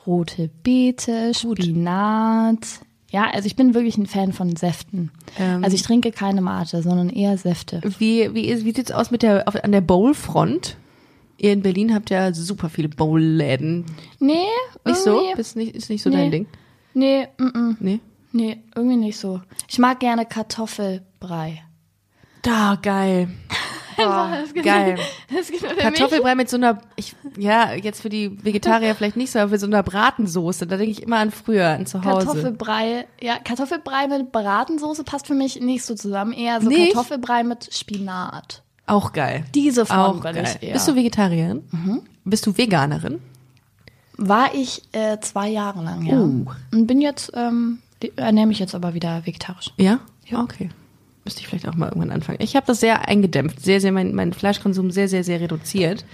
[0.05, 2.65] rote Beete, Spinat.
[3.09, 5.11] Ja, also ich bin wirklich ein Fan von Säften.
[5.39, 5.63] Ähm.
[5.63, 7.81] also ich trinke keine Mate, sondern eher Säfte.
[7.99, 10.75] Wie, wie, ist, wie sieht's aus mit der, auf, an der Bowl-Front?
[11.37, 13.85] Ihr in Berlin habt ja super viele Bowl-Läden.
[14.19, 14.33] Nee,
[14.85, 15.21] Nicht so?
[15.35, 16.15] Bist nicht, ist nicht so Nee.
[16.17, 16.47] dein Ding?
[16.93, 17.99] Nee, mm, mm, Nee?
[18.31, 19.39] nee, irgendwie nicht so.
[19.69, 21.61] Ich mag gerne Kartoffelbrei.
[22.41, 23.29] Da, geil.
[24.63, 24.97] Geil.
[25.29, 29.31] Gibt für mich- Kartoffelbrei mit so einer, ich, ja, jetzt für die Vegetarier vielleicht nicht
[29.31, 30.67] so, aber für so einer Bratensoße.
[30.67, 32.25] Da denke ich immer an früher, an zu Hause.
[32.25, 36.33] Kartoffelbrei, ja, Kartoffelbrei mit Bratensoße passt für mich nicht so zusammen.
[36.33, 36.93] Eher so Nicht?
[36.93, 38.63] Kartoffelbrei mit Spinat.
[38.85, 39.43] Auch geil.
[39.53, 40.43] Diese Form Auch geil.
[40.61, 40.73] ich eher.
[40.73, 41.63] Bist du Vegetarierin?
[42.23, 43.19] Bist du Veganerin?
[44.17, 46.17] War ich äh, zwei Jahre lang, ja.
[46.19, 46.45] Oh.
[46.75, 47.79] Und bin jetzt, ähm,
[48.15, 49.71] ernähre mich jetzt aber wieder vegetarisch.
[49.77, 49.99] Ja?
[50.25, 50.41] Ja.
[50.41, 50.69] Okay.
[51.27, 52.37] Müsste ich vielleicht auch mal irgendwann anfangen.
[52.41, 56.05] Ich habe das sehr eingedämpft, sehr, sehr, mein, mein Fleischkonsum sehr, sehr, sehr reduziert,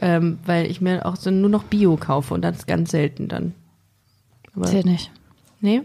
[0.00, 3.54] ähm, weil ich mir auch so nur noch Bio kaufe und das ganz selten dann.
[4.56, 5.10] Aber, Zählt nicht.
[5.60, 5.82] nee?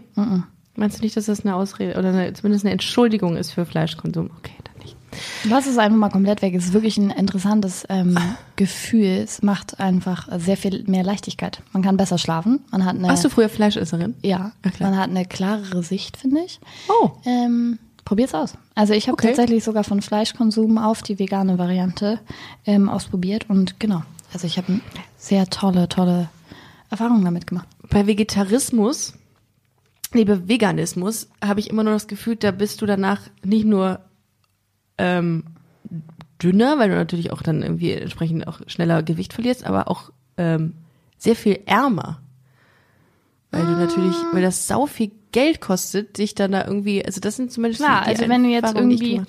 [0.74, 4.30] Meinst du nicht, dass das eine Ausrede oder eine, zumindest eine Entschuldigung ist für Fleischkonsum?
[4.38, 4.96] Okay, dann nicht.
[5.48, 6.54] Lass es einfach mal komplett weg.
[6.54, 8.18] Es ist wirklich ein interessantes ähm,
[8.56, 9.22] Gefühl.
[9.24, 11.62] Es macht einfach sehr viel mehr Leichtigkeit.
[11.72, 12.60] Man kann besser schlafen.
[12.72, 14.16] Man hat eine, Warst du früher Fleischesserin?
[14.22, 16.60] ja, Ja, man hat eine klarere Sicht, finde ich.
[16.88, 17.12] Oh.
[17.24, 18.54] Ähm, probier's aus.
[18.74, 19.26] Also ich habe Okay.
[19.26, 22.18] tatsächlich sogar von Fleischkonsum auf die vegane Variante
[22.64, 24.02] ähm, ausprobiert und genau.
[24.32, 24.80] Also ich habe
[25.18, 26.30] sehr tolle, tolle
[26.88, 27.68] Erfahrungen damit gemacht.
[27.90, 29.14] Bei Vegetarismus,
[30.14, 34.00] liebe Veganismus, habe ich immer nur das Gefühl, da bist du danach nicht nur
[34.98, 35.44] ähm,
[36.42, 40.74] dünner, weil du natürlich auch dann irgendwie entsprechend auch schneller Gewicht verlierst, aber auch ähm,
[41.18, 42.20] sehr viel ärmer.
[43.50, 47.36] Weil du natürlich, weil das sau viel Geld kostet, dich dann da irgendwie, also das
[47.36, 49.20] sind zumindest Klar, die also wenn du jetzt irgendwie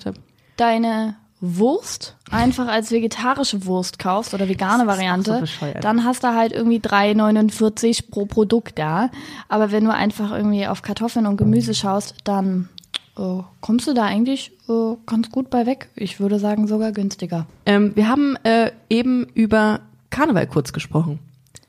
[0.56, 6.52] deine Wurst einfach als vegetarische Wurst kaufst oder vegane Variante, so dann hast du halt
[6.52, 9.10] irgendwie 3,49 pro Produkt da.
[9.50, 12.70] Aber wenn du einfach irgendwie auf Kartoffeln und Gemüse schaust, dann
[13.18, 15.90] äh, kommst du da eigentlich äh, ganz gut bei weg.
[15.94, 17.46] Ich würde sagen sogar günstiger.
[17.66, 21.18] Ähm, wir haben äh, eben über Karneval kurz gesprochen.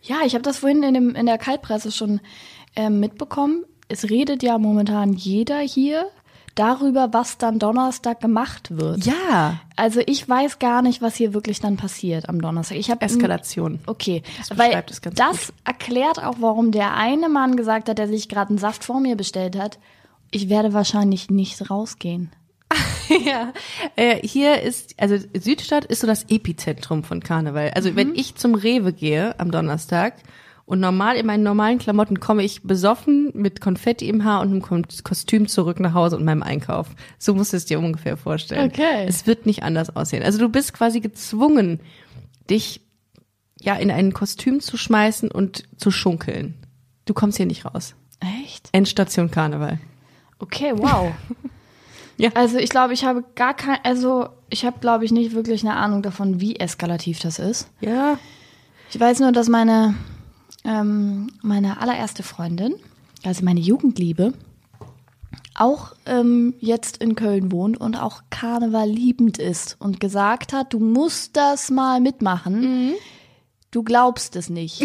[0.02, 2.22] Ja, ich habe das vorhin in, dem, in der Kaltpresse schon
[2.78, 6.06] ähm, mitbekommen, es redet ja momentan jeder hier
[6.56, 9.06] darüber, was dann Donnerstag gemacht wird.
[9.06, 9.60] Ja.
[9.76, 12.78] Also ich weiß gar nicht, was hier wirklich dann passiert am Donnerstag.
[12.78, 13.80] Ich habe Eskalation.
[13.86, 18.30] Okay, Das weil ganz das erklärt auch, warum der eine Mann gesagt hat, der sich
[18.30, 19.80] gerade einen Saft vor mir bestellt hat,
[20.32, 22.32] ich werde wahrscheinlich nicht rausgehen.
[23.26, 23.54] ja.
[23.96, 27.72] Äh, hier ist, also Südstadt ist so das Epizentrum von Karneval.
[27.74, 30.16] Also wenn ich zum Rewe gehe am Donnerstag
[30.70, 34.86] und normal in meinen normalen Klamotten komme ich besoffen mit Konfetti im Haar und einem
[35.04, 36.90] Kostüm zurück nach Hause und meinem Einkauf.
[37.18, 38.70] So musst du es dir ungefähr vorstellen.
[38.70, 39.06] Okay.
[39.08, 40.22] Es wird nicht anders aussehen.
[40.22, 41.80] Also du bist quasi gezwungen,
[42.52, 42.82] dich
[43.60, 46.54] ja in ein Kostüm zu schmeißen und zu schunkeln.
[47.06, 47.96] Du kommst hier nicht raus.
[48.44, 48.70] Echt?
[48.72, 49.80] Endstation Karneval.
[50.38, 51.12] Okay, wow.
[52.18, 52.32] Ja.
[52.34, 55.78] Also ich glaube, ich habe gar kein, also ich habe, glaube ich, nicht wirklich eine
[55.78, 57.70] Ahnung davon, wie eskalativ das ist.
[57.80, 58.20] Ja.
[58.92, 59.96] Ich weiß nur, dass meine,
[60.64, 62.76] ähm, meine allererste Freundin,
[63.24, 64.34] also meine Jugendliebe,
[65.56, 70.80] auch ähm, jetzt in Köln wohnt und auch Karneval liebend ist und gesagt hat, du
[70.80, 72.94] musst das mal mitmachen.
[73.72, 74.84] Du glaubst es nicht.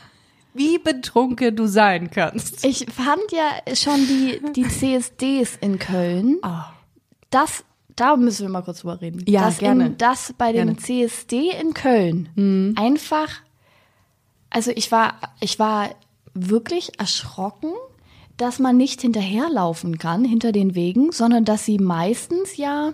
[0.54, 2.64] Wie betrunken du sein kannst.
[2.64, 6.38] Ich fand ja schon die, die CSDs in Köln.
[7.30, 7.64] Das,
[7.96, 9.24] da müssen wir mal kurz drüber reden.
[9.26, 9.86] Ja, dass gerne.
[9.86, 10.76] In, dass bei dem Gerne.
[10.76, 13.28] CSD in Köln einfach,
[14.50, 15.90] also ich war, ich war
[16.34, 17.72] wirklich erschrocken,
[18.36, 22.92] dass man nicht hinterherlaufen kann hinter den Wegen, sondern dass sie meistens ja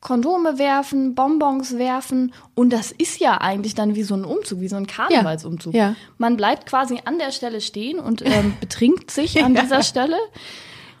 [0.00, 4.68] Kondome werfen, Bonbons werfen und das ist ja eigentlich dann wie so ein Umzug, wie
[4.68, 5.74] so ein Karnevalsumzug.
[5.74, 5.94] Ja.
[6.16, 10.16] Man bleibt quasi an der Stelle stehen und ähm, betrinkt sich an dieser Stelle.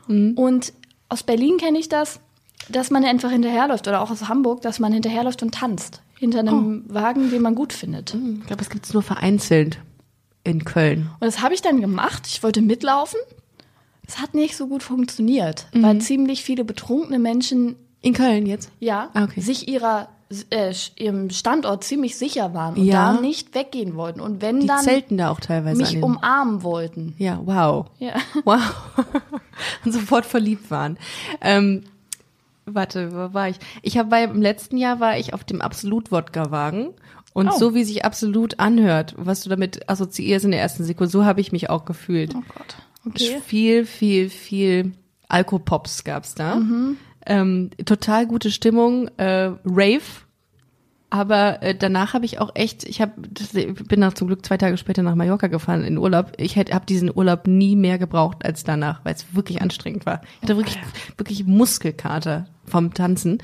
[0.06, 0.72] Und
[1.08, 2.20] aus Berlin kenne ich das,
[2.68, 6.84] dass man einfach hinterherläuft oder auch aus Hamburg, dass man hinterherläuft und tanzt hinter einem
[6.88, 8.14] Wagen, den man gut findet.
[8.40, 9.78] Ich glaube, es gibt es nur vereinzelt
[10.44, 11.10] in Köln.
[11.20, 12.26] Und das habe ich dann gemacht.
[12.26, 13.18] Ich wollte mitlaufen.
[14.06, 18.70] Es hat nicht so gut funktioniert, weil ziemlich viele betrunkene Menschen In Köln jetzt?
[18.80, 19.40] ja, Ah, okay.
[19.40, 20.08] sich ihrer
[20.50, 23.14] äh, ihrem Standort ziemlich sicher waren und Ja.
[23.14, 24.20] da nicht weggehen wollten.
[24.20, 27.14] Und wenn Die dann zelten da auch teilweise mich umarmen wollten.
[27.18, 27.86] Ja, wow.
[27.98, 28.14] Ja.
[28.44, 28.60] Wow.
[29.84, 30.98] Und sofort verliebt waren.
[31.40, 31.82] Ähm,
[32.74, 33.56] warte, wo war ich?
[33.82, 36.90] Ich habe beim letzten Jahr war ich auf dem Absolut-Wodka-Wagen.
[37.32, 37.56] Und Oh.
[37.56, 41.40] so wie sich absolut anhört, was du damit assoziierst in der ersten Sekunde, so habe
[41.40, 42.34] ich mich auch gefühlt.
[42.34, 42.76] Oh Gott.
[43.06, 43.40] Okay.
[43.46, 44.92] Viel, viel, viel
[45.28, 46.56] Alkopops gab's da.
[46.56, 46.96] Mhm.
[47.26, 50.00] Ähm, total gute Stimmung, äh, Rave.
[51.10, 54.76] Aber äh, danach habe ich auch echt, ich habe, bin nach zum Glück zwei Tage
[54.76, 56.32] später nach Mallorca gefahren in Urlaub.
[56.36, 60.20] Ich hätte, habe diesen Urlaub nie mehr gebraucht als danach, weil es wirklich anstrengend war.
[60.36, 60.78] Ich hatte wirklich,
[61.16, 63.38] wirklich Muskelkater vom Tanzen.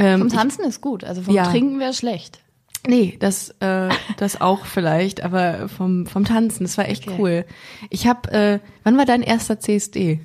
[0.00, 1.44] Ähm, Vom Tanzen ist gut, also vom Ja.
[1.50, 2.40] Trinken wäre schlecht.
[2.86, 7.16] Nee, das, äh, das auch vielleicht, aber vom, vom Tanzen, das war echt Okay.
[7.18, 7.44] cool.
[7.90, 10.20] Ich habe, äh, wann war dein erster CSD?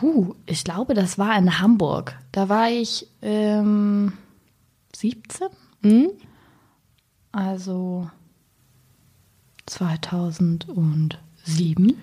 [0.00, 2.18] Uh, ich glaube, das war in Hamburg.
[2.32, 4.14] Da war ich ähm,
[4.96, 5.48] 17.
[5.82, 6.10] Hm?
[7.32, 8.08] Also
[9.66, 11.96] 2007.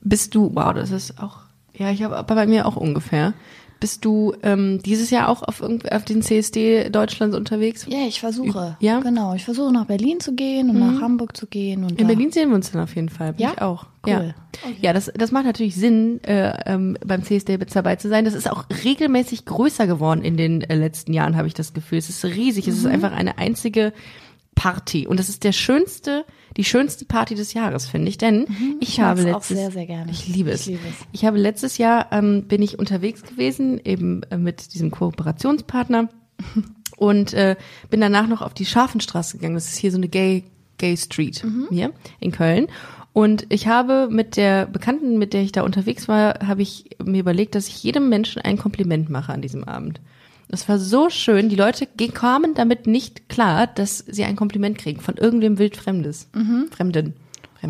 [0.00, 1.40] Bist du, wow, das ist auch,
[1.72, 3.32] ja, ich habe bei mir auch ungefähr.
[3.80, 7.86] Bist du ähm, dieses Jahr auch auf, auf den CSD Deutschlands unterwegs?
[7.88, 8.76] Ja, ich versuche.
[8.80, 9.00] Ja?
[9.00, 9.04] Mhm.
[9.04, 11.84] Genau, ich versuche nach Berlin zu gehen und nach Hamburg zu gehen.
[11.84, 13.34] Und In Berlin sehen wir uns dann auf jeden Fall.
[13.34, 13.52] Bin Ja?
[13.54, 13.86] Ich auch.
[14.06, 14.34] Cool.
[14.64, 18.24] Ja, ja das, das macht natürlich Sinn, äh, ähm, beim CSD mit dabei zu sein.
[18.24, 21.98] Das ist auch regelmäßig größer geworden in den äh, letzten Jahren, habe ich das Gefühl.
[21.98, 22.66] Es ist riesig.
[22.66, 22.72] Mhm.
[22.72, 23.92] Es ist einfach eine einzige
[24.54, 25.06] Party.
[25.06, 26.24] Und das ist der schönste,
[26.56, 28.18] die schönste Party des Jahres, finde ich.
[28.18, 28.46] Denn
[28.80, 29.04] ich, Mhm.
[29.04, 30.10] mag's habe auch letztes, sehr, sehr gerne.
[30.12, 30.62] Ich liebe es.
[30.62, 31.06] Ich liebe es.
[31.12, 36.08] Ich habe letztes Jahr ähm, bin ich unterwegs gewesen, eben äh, mit diesem Kooperationspartner
[36.96, 37.56] und äh,
[37.90, 39.54] bin danach noch auf die Scharfenstraße gegangen.
[39.54, 40.44] Das ist hier so eine Gay
[40.78, 42.66] Gay Street hier in Köln.
[43.12, 47.20] Und ich habe mit der Bekannten, mit der ich da unterwegs war, habe ich mir
[47.20, 50.00] überlegt, dass ich jedem Menschen ein Kompliment mache an diesem Abend.
[50.48, 51.48] Das war so schön.
[51.48, 56.70] Die Leute kamen damit nicht klar, dass sie ein Kompliment kriegen von irgendwem wildfremdes, Fremden.
[56.70, 57.14] Fremdes.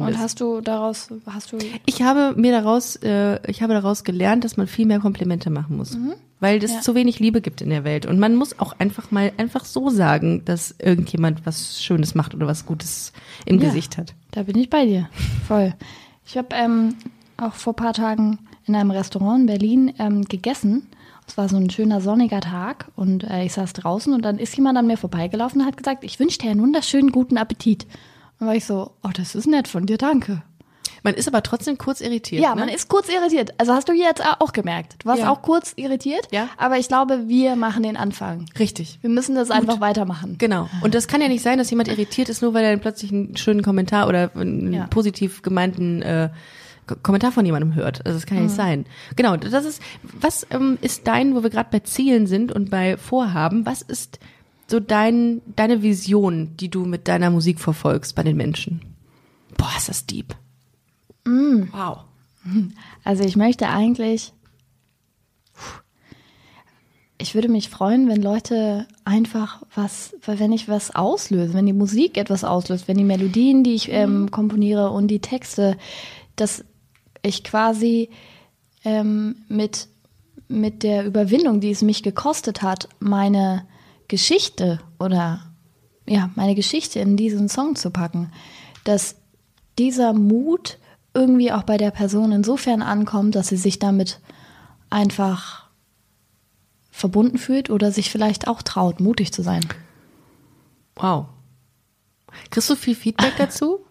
[0.09, 4.45] Und hast du daraus, hast du Ich habe mir daraus, äh, ich habe daraus gelernt,
[4.45, 5.97] dass man viel mehr Komplimente machen muss,
[6.41, 6.81] weil es Ja.
[6.81, 9.91] zu wenig Liebe gibt in der Welt und man muss auch einfach mal einfach so
[9.91, 13.13] sagen, dass irgendjemand was Schönes macht oder was Gutes
[13.47, 13.69] im Ja.
[13.69, 14.15] Gesicht hat.
[14.33, 15.09] Da bin ich bei dir.
[15.47, 15.75] Voll.
[16.27, 16.97] Ich habe ähm,
[17.37, 20.89] auch vor paar Tagen in einem Restaurant in Berlin ähm, gegessen.
[21.27, 24.55] Es war so ein schöner sonniger Tag und äh, ich saß draußen und dann ist
[24.57, 27.87] jemand an mir vorbeigelaufen und hat gesagt, ich wünsche dir einen wunderschönen guten Appetit.
[28.41, 30.43] Und war ich so, oh, das ist nett von dir, danke.
[31.03, 32.43] Man ist aber trotzdem kurz irritiert.
[32.43, 32.61] Ja, ne?
[32.63, 33.53] man ist kurz irritiert.
[33.59, 34.97] Also hast du jetzt auch gemerkt.
[35.03, 35.31] Du warst Ja.
[35.31, 36.49] auch kurz irritiert, Ja.
[36.57, 38.47] aber ich glaube, wir machen den Anfang.
[38.59, 38.99] richtig.
[39.03, 40.37] Wir müssen das einfach weitermachen.
[40.39, 40.69] Genau.
[40.83, 43.13] Und das kann ja nicht sein, dass jemand irritiert ist, nur weil er dann plötzlich
[43.13, 44.87] einen schönen Kommentar oder einen Ja.
[44.87, 46.31] positiv gemeinten äh,
[47.03, 48.05] Kommentar von jemandem hört.
[48.05, 48.87] Also das kann ja nicht sein.
[49.17, 52.97] Genau, das ist, was ähm, ist dein, wo wir gerade bei Zielen sind und bei
[52.97, 54.19] Vorhaben, was ist
[54.67, 58.81] so dein, deine Vision, die du mit deiner Musik verfolgst bei den Menschen?
[59.57, 60.35] Boah, ist das deep.
[61.25, 62.05] Wow.
[63.05, 64.33] Also ich möchte eigentlich,
[67.19, 72.19] ich würde mich freuen, wenn Leute einfach was, wenn ich was auslöse, wenn die Musik
[72.19, 75.79] etwas auslöst, wenn die Melodien, die ich ähm, komponiere und die Texte,
[76.37, 76.65] dass
[77.25, 78.11] ich quasi
[78.85, 79.89] ähm, mit,
[80.49, 83.67] mit der Überwindung, die es mich gekostet hat, meine
[84.09, 85.41] Geschichte oder
[86.07, 88.31] ja, meine Geschichte in diesen Song zu packen,
[88.85, 89.17] dass
[89.79, 90.79] dieser Mut
[91.15, 94.21] irgendwie auch bei der Person insofern ankommt, dass sie sich damit
[94.91, 95.69] einfach
[96.91, 99.67] verbunden fühlt oder sich vielleicht auch traut, mutig zu sein.
[100.97, 101.27] Wow.
[102.51, 103.84] Kriegst du viel Feedback dazu?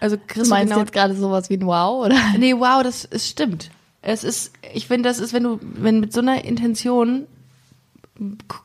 [0.00, 2.16] Also Du kriegst meinst du genau jetzt gerade sowas wie ein Wow oder?
[2.38, 3.70] Nee, wow, das, es stimmt.
[4.02, 7.26] Es ist, ich finde, das ist, wenn du, wenn mit so einer Intention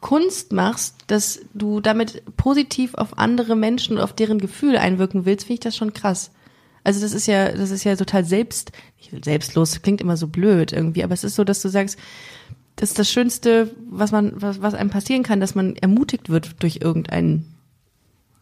[0.02, 5.46] Kunst machst, dass du damit positiv auf andere Menschen und auf deren Gefühle einwirken willst,
[5.46, 6.32] finde ich das schon krass.
[6.84, 8.72] Also das ist ja, das ist ja total selbst,
[9.24, 11.98] selbstlos, klingt immer so blöd irgendwie, aber es ist so, dass du sagst,
[12.76, 16.56] das ist das Schönste, was man, was, was einem passieren kann, dass man ermutigt wird
[16.60, 17.46] durch irgendein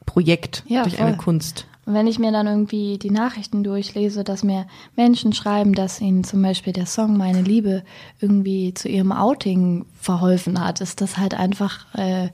[0.06, 1.18] Projekt, Ja, durch eine voll.
[1.18, 1.68] Kunst.
[1.86, 6.24] Und wenn ich mir dann irgendwie die Nachrichten durchlese, dass mir Menschen schreiben, dass ihnen
[6.24, 7.84] zum Beispiel der Song Meine Liebe
[8.20, 12.30] irgendwie zu ihrem Outing verholfen hat, ist das halt einfach äh,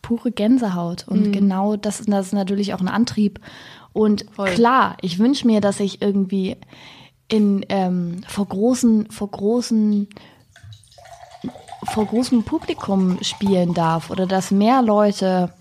[0.00, 1.06] pure Gänsehaut.
[1.08, 3.40] Und genau das, das ist natürlich auch ein Antrieb.
[3.92, 4.50] Und Voll.
[4.50, 6.56] klar, ich wünsche mir, dass ich irgendwie
[7.26, 10.08] in ähm, vor großen, vor großen
[11.90, 15.52] vor großem Publikum spielen darf oder dass mehr Leute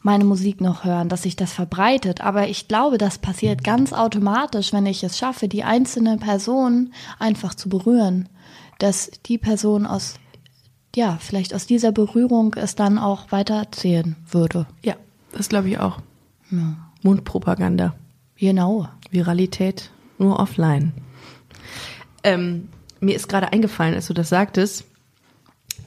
[0.00, 2.20] meine Musik noch hören, dass sich das verbreitet.
[2.20, 7.54] Aber ich glaube, das passiert ganz automatisch, wenn ich es schaffe, die einzelne Person einfach
[7.54, 8.28] zu berühren.
[8.78, 10.14] Dass die Person aus,
[10.94, 14.66] ja, vielleicht aus dieser Berührung es dann auch weiter erzählen würde.
[14.84, 14.94] Ja,
[15.32, 15.98] das glaube ich auch.
[17.02, 17.94] Mundpropaganda.
[18.36, 18.88] Genau.
[19.10, 20.92] Viralität nur offline.
[22.22, 22.68] Ähm,
[23.00, 24.84] mir ist gerade eingefallen, als du das sagtest,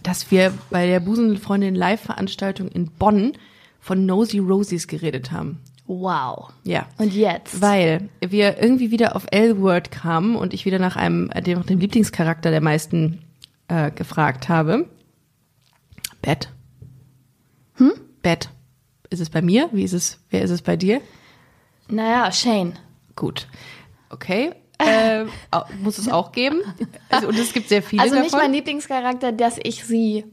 [0.04, 3.34] dass wir bei der Busenfreundin Live-Veranstaltung in Bonn
[3.82, 5.60] von Nosy Rosies geredet haben.
[5.88, 6.54] Wow.
[6.63, 6.86] Ja.
[7.00, 7.60] Und jetzt?
[7.62, 11.80] Weil wir irgendwie wieder auf L-Word kamen und ich wieder nach einem, äh, dem, dem
[11.80, 13.20] Lieblingscharakter der meisten
[13.67, 14.88] äh, gefragt habe.
[16.22, 16.50] Bett.
[17.76, 17.91] Hm?
[18.22, 18.50] Bett.
[19.10, 19.70] Ist es bei mir?
[19.74, 21.02] Wie ist es, wer ist es bei dir?
[21.89, 22.74] naja, Shane.
[23.17, 23.48] Gut.
[24.10, 24.54] Okay.
[25.52, 26.62] Au- muss es auch geben.
[27.10, 28.39] Also, und es gibt sehr viele Also nicht davon.
[28.46, 30.24] mein Lieblingscharakter, dass ich sie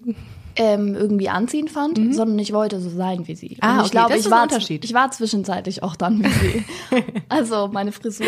[0.59, 3.51] ähm, irgendwie anziehend fand, sondern ich wollte so sein wie sie.
[3.51, 3.57] Mhm.
[3.61, 4.85] Ah, Und ich okay, glaube, ich ist ein war, Unterschied.
[4.85, 6.65] ich war zwischenzeitlich auch dann wie sie.
[7.29, 8.27] also meine Frisur,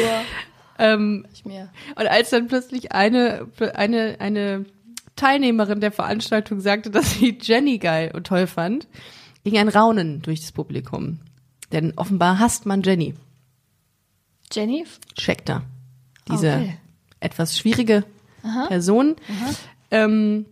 [0.79, 1.69] ähm, ich mir.
[1.97, 4.65] und als dann plötzlich eine, eine, eine
[5.17, 8.87] Teilnehmerin der Veranstaltung sagte, dass sie Jenny geil und toll fand,
[9.45, 11.19] ging ein Raunen durch das Publikum.
[11.73, 13.15] Denn offenbar hasst man Jenny.
[14.53, 14.85] Jenny?
[15.19, 15.63] Scheckter.
[16.31, 16.77] Diese Okay.
[17.21, 18.05] etwas schwierige
[18.69, 19.17] Person.
[19.91, 20.47] Ähm,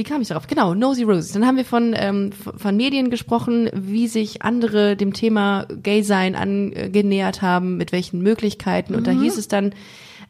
[0.00, 0.46] wie kam ich darauf?
[0.46, 1.32] Genau, Nosy Roses.
[1.32, 7.42] Dann haben wir von, ähm, von Medien gesprochen, wie sich andere dem Thema Gay-Sein angenähert
[7.42, 8.94] haben, mit welchen Möglichkeiten.
[8.94, 9.74] Und da hieß es dann,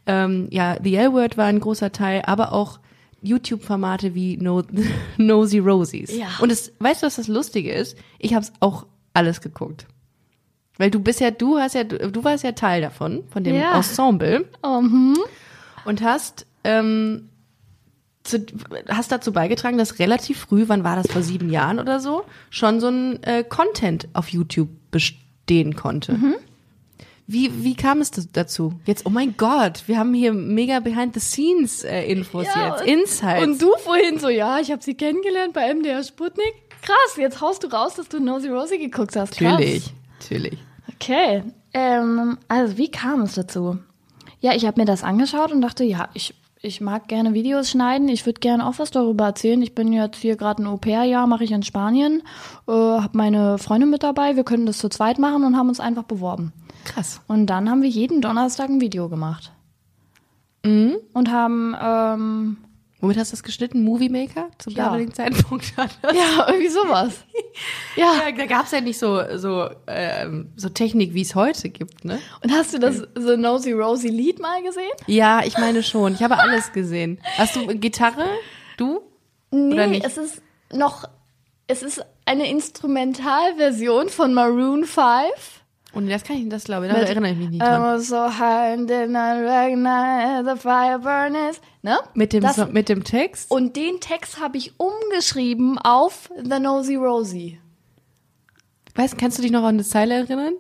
[0.07, 2.81] ähm, ja, The L-Word war ein großer Teil, aber auch
[3.23, 4.65] YouTube-Formate wie no
[5.19, 6.17] Nosy Rosies.
[6.17, 6.27] Ja.
[6.41, 7.97] Und es, weißt du, was das Lustige ist?
[8.19, 9.87] Ich habe es auch alles geguckt.
[10.79, 13.77] Weil du bist ja, du hast ja, du, warst ja Teil davon, von dem Ja.
[13.77, 15.17] Ensemble Oh, hm.
[15.85, 17.30] und hast ähm,
[18.23, 18.45] zu,
[18.89, 22.81] hast dazu beigetragen, dass relativ früh, wann war das vor sieben Jahren oder so, schon
[22.81, 26.13] so ein äh, Content auf YouTube bestehen konnte.
[26.13, 26.35] Mhm.
[27.27, 28.75] Wie, wie kam es dazu?
[28.87, 33.47] Jetzt, oh mein Gott, wir haben hier mega Behind-the-Scenes-Infos Ja, jetzt, Insights.
[33.47, 36.53] Und du vorhin so, ja, ich habe sie kennengelernt bei MDR Sputnik.
[36.83, 39.37] Krass, jetzt haust du raus, dass du Nosy Rosie geguckt hast.
[39.37, 39.53] Krass.
[39.53, 40.59] natürlich, natürlich.
[40.93, 41.45] Okay.
[41.73, 43.79] Ähm, also wie kam es dazu?
[44.41, 48.09] Ja, ich habe mir das angeschaut und dachte, ja, ich, ich mag gerne Videos schneiden.
[48.09, 49.63] Ich würde gerne auch was darüber erzählen.
[49.63, 52.23] Ich bin jetzt hier gerade ein Au-pair-Jahr, mache ich in Spanien.
[52.69, 54.37] Äh, habe meine Freundin mit dabei.
[54.37, 56.53] Wir könnten das zu zweit machen und haben uns einfach beworben.
[56.85, 57.23] Krass.
[57.29, 59.53] Und dann haben wir jeden Donnerstag ein Video gemacht.
[61.13, 62.57] Und haben, ähm,
[63.01, 63.83] Womit hast du das geschnitten?
[63.83, 64.51] Movie Maker?
[64.59, 64.85] Zum Ja.
[64.85, 66.15] damaligen Zeitpunkt hat das.
[66.15, 67.15] ja, irgendwie sowas.
[67.97, 68.13] Ja.
[68.27, 72.19] Ja, da gab's ja nicht so, so, ähm, so Technik, wie es heute gibt, ne?
[72.43, 74.91] Und hast du das The Nosy Rosie Lied mal gesehen?
[75.07, 76.15] Ja, ich meine schon.
[76.15, 77.19] Ich habe alles gesehen.
[77.37, 78.25] Hast du Gitarre?
[78.77, 79.01] Du?
[79.51, 80.05] Nee, Oder nicht?
[80.07, 80.41] es ist
[80.73, 81.09] noch,
[81.67, 85.60] es ist eine Instrumentalversion von Maroon 5.
[85.93, 87.81] Und das kann ich, das glaube ich, da erinnere ich mich nicht dran.
[87.81, 91.61] I was so high and did not recognize the fire burns.
[91.83, 91.99] Ne?
[92.15, 93.51] Mit dem, das, so, mit dem Text?
[93.51, 97.61] Und den Text habe ich umgeschrieben auf The Nosy Rosie.
[98.95, 100.55] Weißt, kannst du dich noch an eine Zeile erinnern?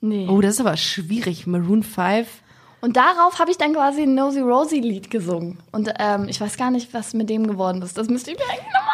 [0.00, 0.28] Nee.
[0.28, 1.46] Oh, das ist aber schwierig.
[1.46, 2.28] Maroon 5.
[2.80, 5.58] Und darauf habe ich dann quasi ein Nosy Rosie Lied gesungen.
[5.72, 7.96] Und ähm, ich weiß gar nicht, was mit dem geworden ist.
[7.96, 8.93] Das müsste ich mir eigentlich nochmal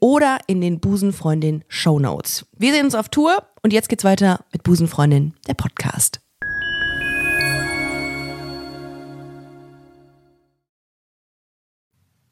[0.01, 2.45] oder in den Busenfreundin Show Notes.
[2.57, 6.19] Wir sehen uns auf Tour und jetzt geht's weiter mit Busenfreundin, der Podcast.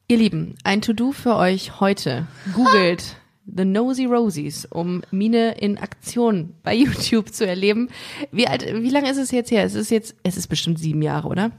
[0.08, 2.28] Ihr Lieben, ein To-Do für euch heute.
[2.54, 3.16] Googelt
[3.46, 7.90] The Nosy Rosies, um Mine in Aktion bei YouTube zu erleben.
[8.32, 9.64] Wie alt, wie lange ist es jetzt her?
[9.64, 11.52] Es ist jetzt, es ist bestimmt sieben Jahre, oder?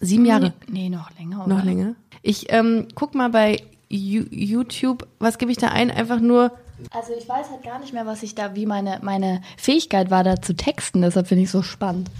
[0.00, 0.52] Sieben Jahre.
[0.68, 1.46] Nee, noch länger.
[1.46, 1.54] Oder?
[1.54, 1.94] Noch länger.
[2.22, 5.90] Ich ähm, guck mal bei YouTube, was gebe ich da ein?
[5.90, 6.52] Einfach nur
[6.90, 10.24] Also ich weiß halt gar nicht mehr, was ich da, wie meine, meine Fähigkeit war,
[10.24, 11.02] da zu texten.
[11.02, 12.10] Deshalb finde ich so spannend.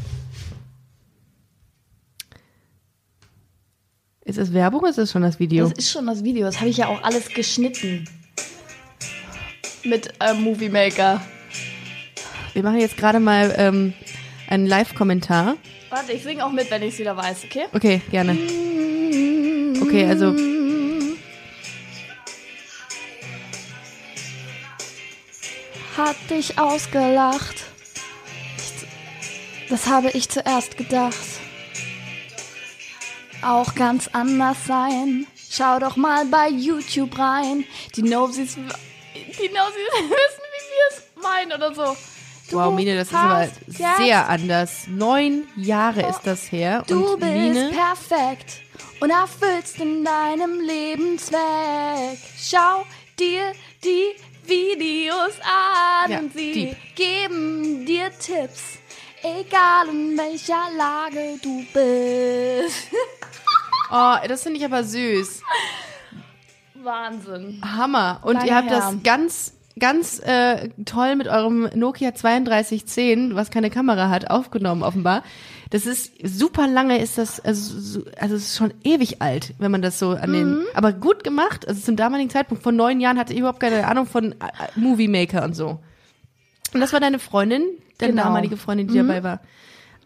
[4.25, 5.69] Ist es Werbung oder ist es schon das Video?
[5.69, 6.47] Das ist schon das Video.
[6.47, 8.09] Das habe ich ja auch alles geschnitten.
[9.85, 11.21] Mit äh, Movie Maker.
[12.53, 13.93] Wir machen jetzt gerade mal ähm,
[14.49, 15.57] einen Live-Kommentar.
[15.91, 17.67] Warte, ich singe auch mit, wenn ich es wieder weiß, okay?
[17.73, 18.33] Okay, gerne.
[19.81, 20.35] Okay, also
[25.97, 27.65] Hat dich ausgelacht.
[29.69, 31.17] Das habe ich zuerst gedacht.
[33.43, 35.27] Auch ganz anders sein.
[35.51, 37.65] Schau doch mal bei YouTube rein.
[37.95, 41.97] Die Nosies, die Nosies wissen, wie wir es meinen oder so.
[42.51, 44.87] Du wow, Mine, das ist aber sehr anders.
[44.87, 46.85] Neun Jahre ist das her.
[46.87, 48.61] Du und bist Mine, perfekt
[49.01, 52.19] und erfüllst in deinem Leben Zweck.
[52.39, 52.85] Schau
[53.19, 54.15] dir die
[54.49, 56.77] Videos an Ja, und sie deep.
[56.95, 58.79] geben dir Tipps,
[59.23, 62.89] egal in welcher Lage du bist.
[63.91, 65.43] oh, das finde ich aber süß.
[66.83, 67.61] Wahnsinn.
[67.65, 68.21] Hammer.
[68.23, 68.77] Und Lange ihr habt her.
[68.79, 75.23] das ganz, ganz äh, toll mit eurem Nokia 3210, was keine Kamera hat, aufgenommen offenbar.
[75.71, 79.71] Das ist super lange, ist das, also, so- also es ist schon ewig alt, wenn
[79.73, 81.67] man das so an den, aber gut gemacht.
[81.67, 84.37] Also zum damaligen Zeitpunkt, vor neun Jahren hatte ich überhaupt keine Ahnung von äh,
[84.77, 85.81] Movie Maker und so.
[86.73, 87.65] Und das war deine Freundin,
[87.99, 88.25] deine Genau.
[88.25, 89.41] damalige Freundin, die dabei war.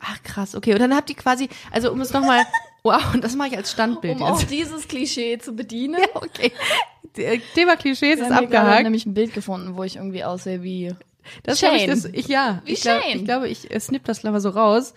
[0.01, 0.73] Ach krass, okay.
[0.73, 2.43] Und dann habt ihr quasi, also um es nochmal,
[2.83, 4.51] wow, und das mache ich als Standbild Um auch jetzt.
[4.51, 6.01] dieses Klischee zu bedienen.
[6.01, 6.53] Ja, okay.
[7.55, 8.85] Thema Klischees ist haben hier gerade abgehakt.
[8.85, 10.95] nämlich ein Bild gefunden, wo ich irgendwie aussehe wie
[11.43, 11.91] Das glaub ich, Shane.
[11.91, 13.17] das, ich, ja, Wie ich, glaub, Shane.
[13.19, 14.95] ich glaube, ich äh, snipp das mal so raus.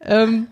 [0.00, 0.48] Ähm,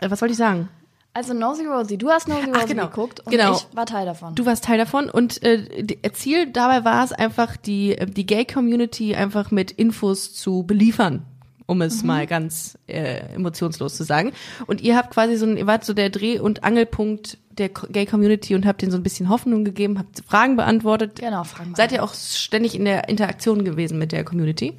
[0.00, 0.68] äh, was wollte ich sagen?
[1.14, 2.86] Also Nosy Rosie, du hast Nosy Rosie genau.
[2.88, 3.56] geguckt und Genau.
[3.56, 4.34] ich war Teil davon.
[4.36, 8.24] Du warst Teil davon und äh, die- Ziel dabei war es einfach, die, äh, die
[8.26, 11.24] Gay-Community einfach mit Infos zu beliefern,
[11.66, 14.32] um es mal ganz äh, emotionslos zu sagen.
[14.68, 17.86] Und ihr habt quasi so ein, ihr wart so der Dreh- und Angelpunkt der Co-
[17.90, 21.20] Gay-Community und habt denen so ein bisschen Hoffnung gegeben, habt Fragen beantwortet.
[21.20, 24.74] Genau, Fragen Seid ihr auch ständig in der Interaktion gewesen mit der Community?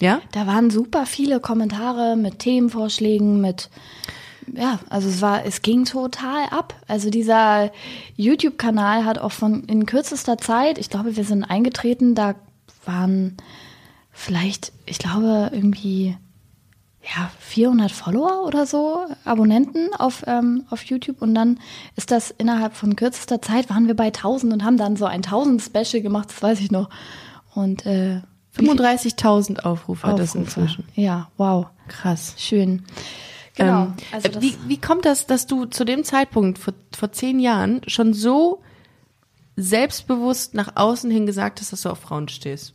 [0.00, 0.20] Ja?
[0.32, 3.70] Da waren super viele Kommentare mit Themenvorschlägen, mit
[4.52, 6.74] ja, also es war, es ging total ab.
[6.86, 7.72] Also dieser
[8.16, 12.34] YouTube-Kanal hat auch von in kürzester Zeit, ich glaube, wir sind eingetreten, da
[12.84, 13.36] waren
[14.12, 16.16] vielleicht, ich glaube, irgendwie
[17.04, 21.60] ja 400 Follower oder so, Abonnenten auf, ähm, auf YouTube und dann
[21.96, 25.22] ist das innerhalb von kürzester Zeit waren wir bei 1000 und haben dann so ein
[25.22, 26.88] 1000 Special gemacht, das weiß ich noch.
[27.54, 28.20] Und äh,
[28.56, 30.84] 35.000 Aufrufe hat das inzwischen.
[30.94, 31.66] Ja, wow.
[31.88, 32.34] Krass.
[32.38, 32.84] Schön.
[33.56, 33.84] Genau.
[33.84, 37.82] Ähm, also wie, wie kommt das, dass du zu dem Zeitpunkt vor, vor zehn Jahren
[37.86, 38.62] schon so
[39.56, 42.74] selbstbewusst nach außen hin gesagt hast, dass du auf Frauen stehst?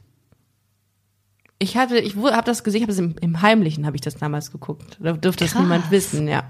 [1.59, 4.15] Ich hatte, ich habe das gesehen, ich habe es im, im Heimlichen habe ich das
[4.15, 4.97] damals geguckt.
[5.01, 5.61] Da dürfte es Krass.
[5.61, 6.43] niemand wissen, ja.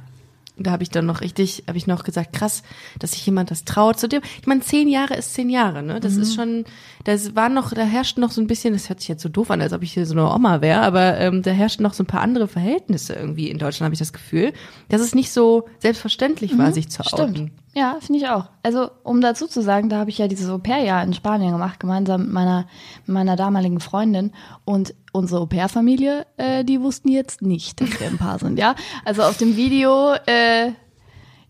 [0.61, 2.63] Da habe ich dann noch richtig, habe ich noch gesagt, krass,
[2.99, 3.97] dass sich jemand das traut.
[3.97, 6.01] Zu dem, ich meine, zehn Jahre ist zehn Jahre, ne?
[6.01, 6.65] Das ist schon,
[7.05, 9.51] das war noch, da herrscht noch so ein bisschen, das hört sich jetzt so doof
[9.51, 12.03] an, als ob ich hier so eine Oma wäre, aber ähm, da herrschten noch so
[12.03, 14.51] ein paar andere Verhältnisse irgendwie in Deutschland, habe ich das Gefühl,
[14.89, 17.51] dass es nicht so selbstverständlich war, sich zu Stimmt.
[17.79, 18.49] Ja, finde ich auch.
[18.61, 22.23] Also, um dazu zu sagen, da habe ich ja dieses Au-pair-Jahr in Spanien gemacht, gemeinsam
[22.23, 22.67] mit meiner,
[23.05, 24.33] meiner damaligen Freundin.
[24.65, 28.75] Und unsere Au-pair-Familie, äh, die wussten jetzt nicht, dass wir ein Paar sind, ja.
[29.05, 30.73] Also auf dem Video, äh,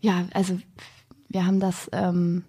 [0.00, 0.56] ja, also
[1.28, 2.44] wir haben das ähm,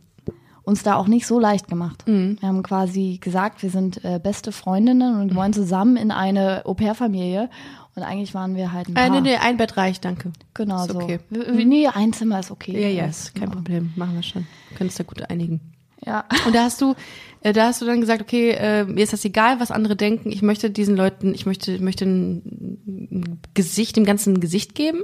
[0.62, 2.08] uns da auch nicht so leicht gemacht.
[2.08, 2.38] Mhm.
[2.40, 7.50] Wir haben quasi gesagt, wir sind äh, beste Freundinnen und wollen zusammen in eine Au-pair-Familie.
[7.96, 9.06] Und eigentlich waren wir halt ein Paar.
[9.06, 10.32] Äh, nee, nee, ein Bett reicht, danke.
[10.54, 11.00] Genau Ist so.
[11.00, 11.20] okay.
[11.30, 12.80] Nee, ein Zimmer ist okay.
[12.82, 13.56] Ja, ja, ist kein Genau.
[13.56, 14.48] Problem, machen wir schon.
[14.70, 15.60] Wir können uns da gut einigen.
[16.06, 16.26] Ja.
[16.46, 16.96] Und da hast du,
[17.42, 20.32] äh, da hast du dann gesagt, okay, äh, mir ist das egal, was andere denken.
[20.32, 25.04] Ich möchte diesen Leuten, ich möchte, ich möchte ein Gesicht, dem ganzen ein Gesicht geben.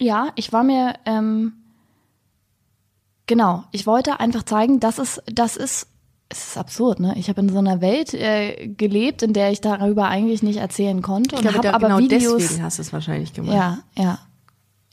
[0.00, 1.52] Ja, ich war mir, ähm,
[3.26, 5.88] genau, ich wollte einfach zeigen, das ist, das ist,
[6.30, 7.14] es ist absurd, ne?
[7.16, 11.00] Ich habe in so einer Welt äh, gelebt, in der ich darüber eigentlich nicht erzählen
[11.00, 12.36] konnte Ich und glaube, habe da, aber genau Videos.
[12.42, 13.54] deswegen hast du es wahrscheinlich gemacht.
[13.54, 14.18] Ja, ja,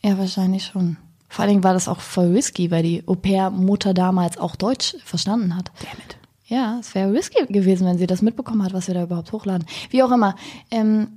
[0.03, 0.97] ja, wahrscheinlich schon.
[1.27, 5.55] Vor allen Dingen war das auch voll risky, weil die Au-pair-Mutter damals auch Deutsch verstanden
[5.57, 5.71] hat.
[5.79, 6.17] Damit.
[6.47, 9.65] Ja, es wäre risky gewesen, wenn sie das mitbekommen hat, was wir da überhaupt hochladen.
[9.89, 10.35] Wie auch immer.
[10.71, 11.07] Ähm,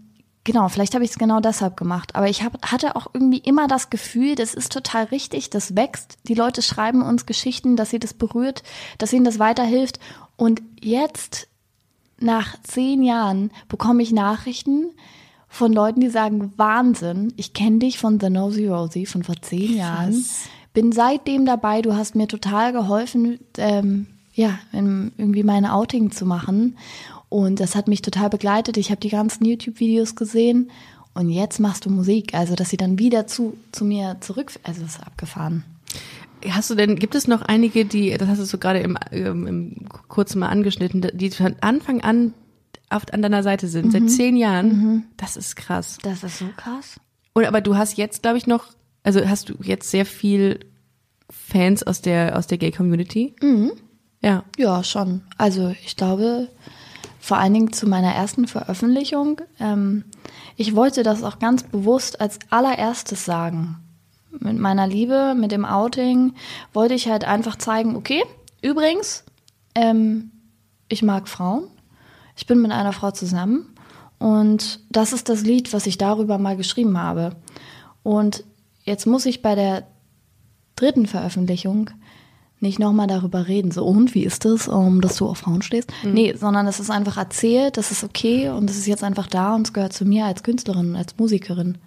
[0.48, 2.16] genau, vielleicht habe ich es genau deshalb gemacht.
[2.16, 6.16] Aber ich hab, hatte auch irgendwie immer das Gefühl, das ist total richtig, das wächst.
[6.26, 8.62] Die Leute schreiben uns Geschichten, dass sie das berührt,
[8.96, 10.00] dass ihnen das weiterhilft.
[10.36, 11.48] Und jetzt,
[12.18, 14.86] nach zehn Jahren, bekomme ich Nachrichten
[15.48, 19.76] von Leuten, die sagen, Wahnsinn, ich kenne dich von The Nosy Rosie von vor zehn
[19.76, 20.24] Jahren.
[20.72, 26.78] Bin seitdem dabei, du hast mir total geholfen, ähm, ja, irgendwie meine Outing zu machen.
[27.28, 28.76] Und das hat mich total begleitet.
[28.76, 30.70] Ich habe die ganzen YouTube-Videos gesehen
[31.14, 32.34] und jetzt machst du Musik.
[32.34, 35.64] Also, dass sie dann wieder zu, zu mir zurück, also das ist abgefahren.
[36.48, 39.46] Hast du denn, gibt es noch einige, die, das hast du so gerade im, ähm,
[39.46, 39.76] im
[40.08, 42.32] kurz mal angeschnitten, die von Anfang an
[42.90, 43.90] auf, an deiner Seite sind, Mhm.
[43.90, 45.04] seit zehn Jahren?
[45.16, 45.98] Das ist krass.
[46.02, 47.00] Das ist so krass.
[47.34, 48.66] Und aber du hast jetzt, glaube ich, noch,
[49.02, 50.60] also hast du jetzt sehr viel
[51.28, 53.34] Fans aus der aus der Gay Community?
[53.42, 53.72] Mhm.
[54.22, 54.44] Ja.
[54.56, 55.22] Ja, schon.
[55.36, 56.48] Also ich glaube,
[57.28, 60.04] vor allen Dingen zu meiner ersten Veröffentlichung, ähm,
[60.56, 63.76] ich wollte das auch ganz bewusst als allererstes sagen.
[64.30, 66.32] Mit meiner Liebe, mit dem Outing,
[66.72, 68.24] wollte ich halt einfach zeigen, okay,
[68.62, 69.24] übrigens,
[69.74, 70.30] ähm,
[70.88, 71.64] ich mag Frauen.
[72.34, 73.74] Ich bin mit einer Frau zusammen.
[74.18, 77.36] Und das ist das Lied, was ich darüber mal geschrieben habe.
[78.02, 78.42] Und
[78.84, 79.86] jetzt muss ich bei der
[80.76, 81.90] dritten Veröffentlichung
[82.60, 85.92] nicht nochmal darüber reden, so und wie ist das, um, dass du auf Frauen stehst?
[86.04, 89.54] Nee, sondern es ist einfach erzählt, das ist okay und es ist jetzt einfach da
[89.54, 91.78] und es gehört zu mir als Künstlerin, als Musikerin.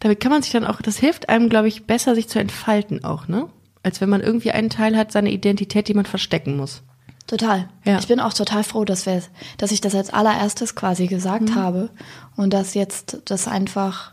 [0.00, 3.04] Damit kann man sich dann auch, das hilft einem, glaube ich, besser, sich zu entfalten
[3.04, 3.48] auch, ne?
[3.82, 6.82] Als wenn man irgendwie einen Teil hat, seine Identität, die man verstecken muss.
[7.26, 7.68] Total.
[7.84, 7.98] Ja.
[7.98, 9.22] Ich bin auch total froh, dass wir,
[9.58, 11.90] dass ich das als allererstes quasi gesagt habe
[12.36, 14.12] und dass jetzt das einfach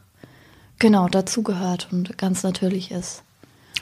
[0.80, 3.24] genau dazugehört und ganz natürlich ist.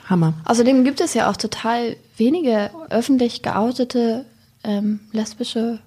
[0.06, 0.34] Hammer.
[0.44, 4.24] Außerdem gibt es ja auch total wenige öffentlich geoutete
[4.64, 5.80] ähm, lesbische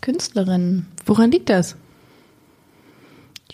[0.00, 0.86] Künstlerinnen.
[1.06, 1.76] Woran liegt das?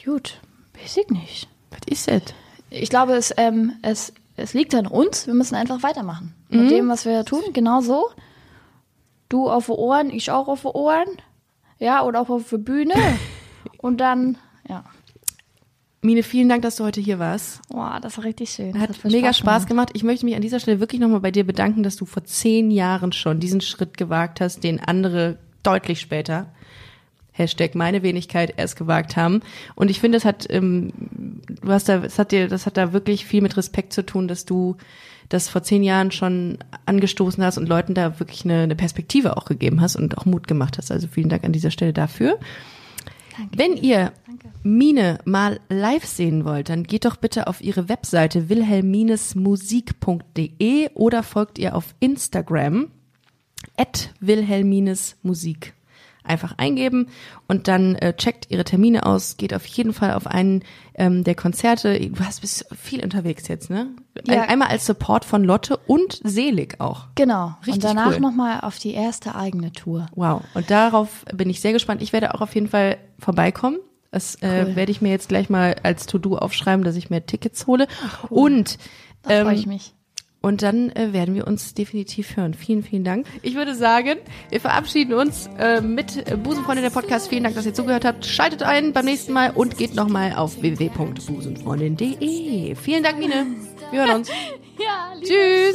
[0.04, 0.40] Gut,
[0.80, 1.48] weiß ich nicht.
[1.70, 2.22] Was ist das?
[2.70, 5.26] Ich glaube, es, ähm, es, es liegt an uns.
[5.26, 6.34] Wir müssen einfach weitermachen.
[6.48, 8.08] Mit dem, was wir tun, genau so.
[9.28, 11.08] Du auf die Ohren, ich auch auf die Ohren.
[11.78, 12.94] Ja, oder auch auf die Bühne.
[13.78, 14.38] Und dann,
[14.68, 14.84] ja.
[16.06, 17.60] Mine, vielen Dank, dass du heute hier warst.
[17.68, 18.72] Boah, das war richtig schön.
[18.72, 19.90] Das Hat voll mega Spaß gemacht.
[19.94, 22.70] Ich möchte mich an dieser Stelle wirklich nochmal bei dir bedanken, dass du vor zehn
[22.70, 26.46] Jahren schon diesen Schritt gewagt hast, den andere deutlich später,
[27.32, 29.40] Hashtag meine Wenigkeit, erst gewagt haben.
[29.74, 30.92] Und ich finde, es hat, ähm,
[31.60, 34.28] du hast da, es hat dir, das hat da wirklich viel mit Respekt zu tun,
[34.28, 34.76] dass du
[35.28, 39.44] das vor zehn Jahren schon angestoßen hast und Leuten da wirklich eine, eine Perspektive auch
[39.44, 40.92] gegeben hast und auch Mut gemacht hast.
[40.92, 42.38] Also vielen Dank an dieser Stelle dafür.
[43.54, 44.12] Wenn ihr
[44.66, 51.60] Mine mal live sehen wollt, dann geht doch bitte auf ihre Webseite wilhelminesmusik.de oder folgt
[51.60, 52.90] ihr auf Instagram
[53.76, 55.74] at wilhelminesmusik.
[56.24, 57.06] einfach eingeben
[57.46, 60.64] und dann äh, checkt ihre Termine aus, geht auf jeden Fall auf einen
[60.96, 62.00] ähm, der Konzerte.
[62.00, 63.90] Du hast bist viel unterwegs jetzt, ne?
[64.26, 64.42] Ja.
[64.42, 67.06] Ein, einmal als Support von Lotte und Selig auch.
[67.14, 67.54] Genau.
[67.60, 68.20] Richtig und danach cool.
[68.20, 70.08] nochmal auf die erste eigene Tour.
[70.16, 70.42] Wow.
[70.54, 72.02] Und darauf bin ich sehr gespannt.
[72.02, 73.78] Ich werde auch auf jeden Fall vorbeikommen.
[74.10, 74.76] Das äh, Cool.
[74.76, 77.86] werde ich mir jetzt gleich mal als To-Do aufschreiben, dass ich mir Tickets hole.
[78.30, 78.78] Und
[79.22, 79.92] Da ähm, freue ich mich.
[80.42, 82.54] Und dann äh, werden wir uns definitiv hören.
[82.54, 83.26] Vielen, vielen Dank.
[83.42, 84.16] Ich würde sagen,
[84.50, 87.26] wir verabschieden uns äh, mit äh, Busenfreunde der Podcast.
[87.28, 88.24] Vielen Dank, dass ihr zugehört habt.
[88.24, 92.76] Schaltet ein beim nächsten Mal und geht nochmal auf www.busenfreundin.de.
[92.76, 93.46] Vielen Dank, Mine.
[93.90, 94.30] Wir hören uns.
[94.78, 95.74] Ja, Tschüss.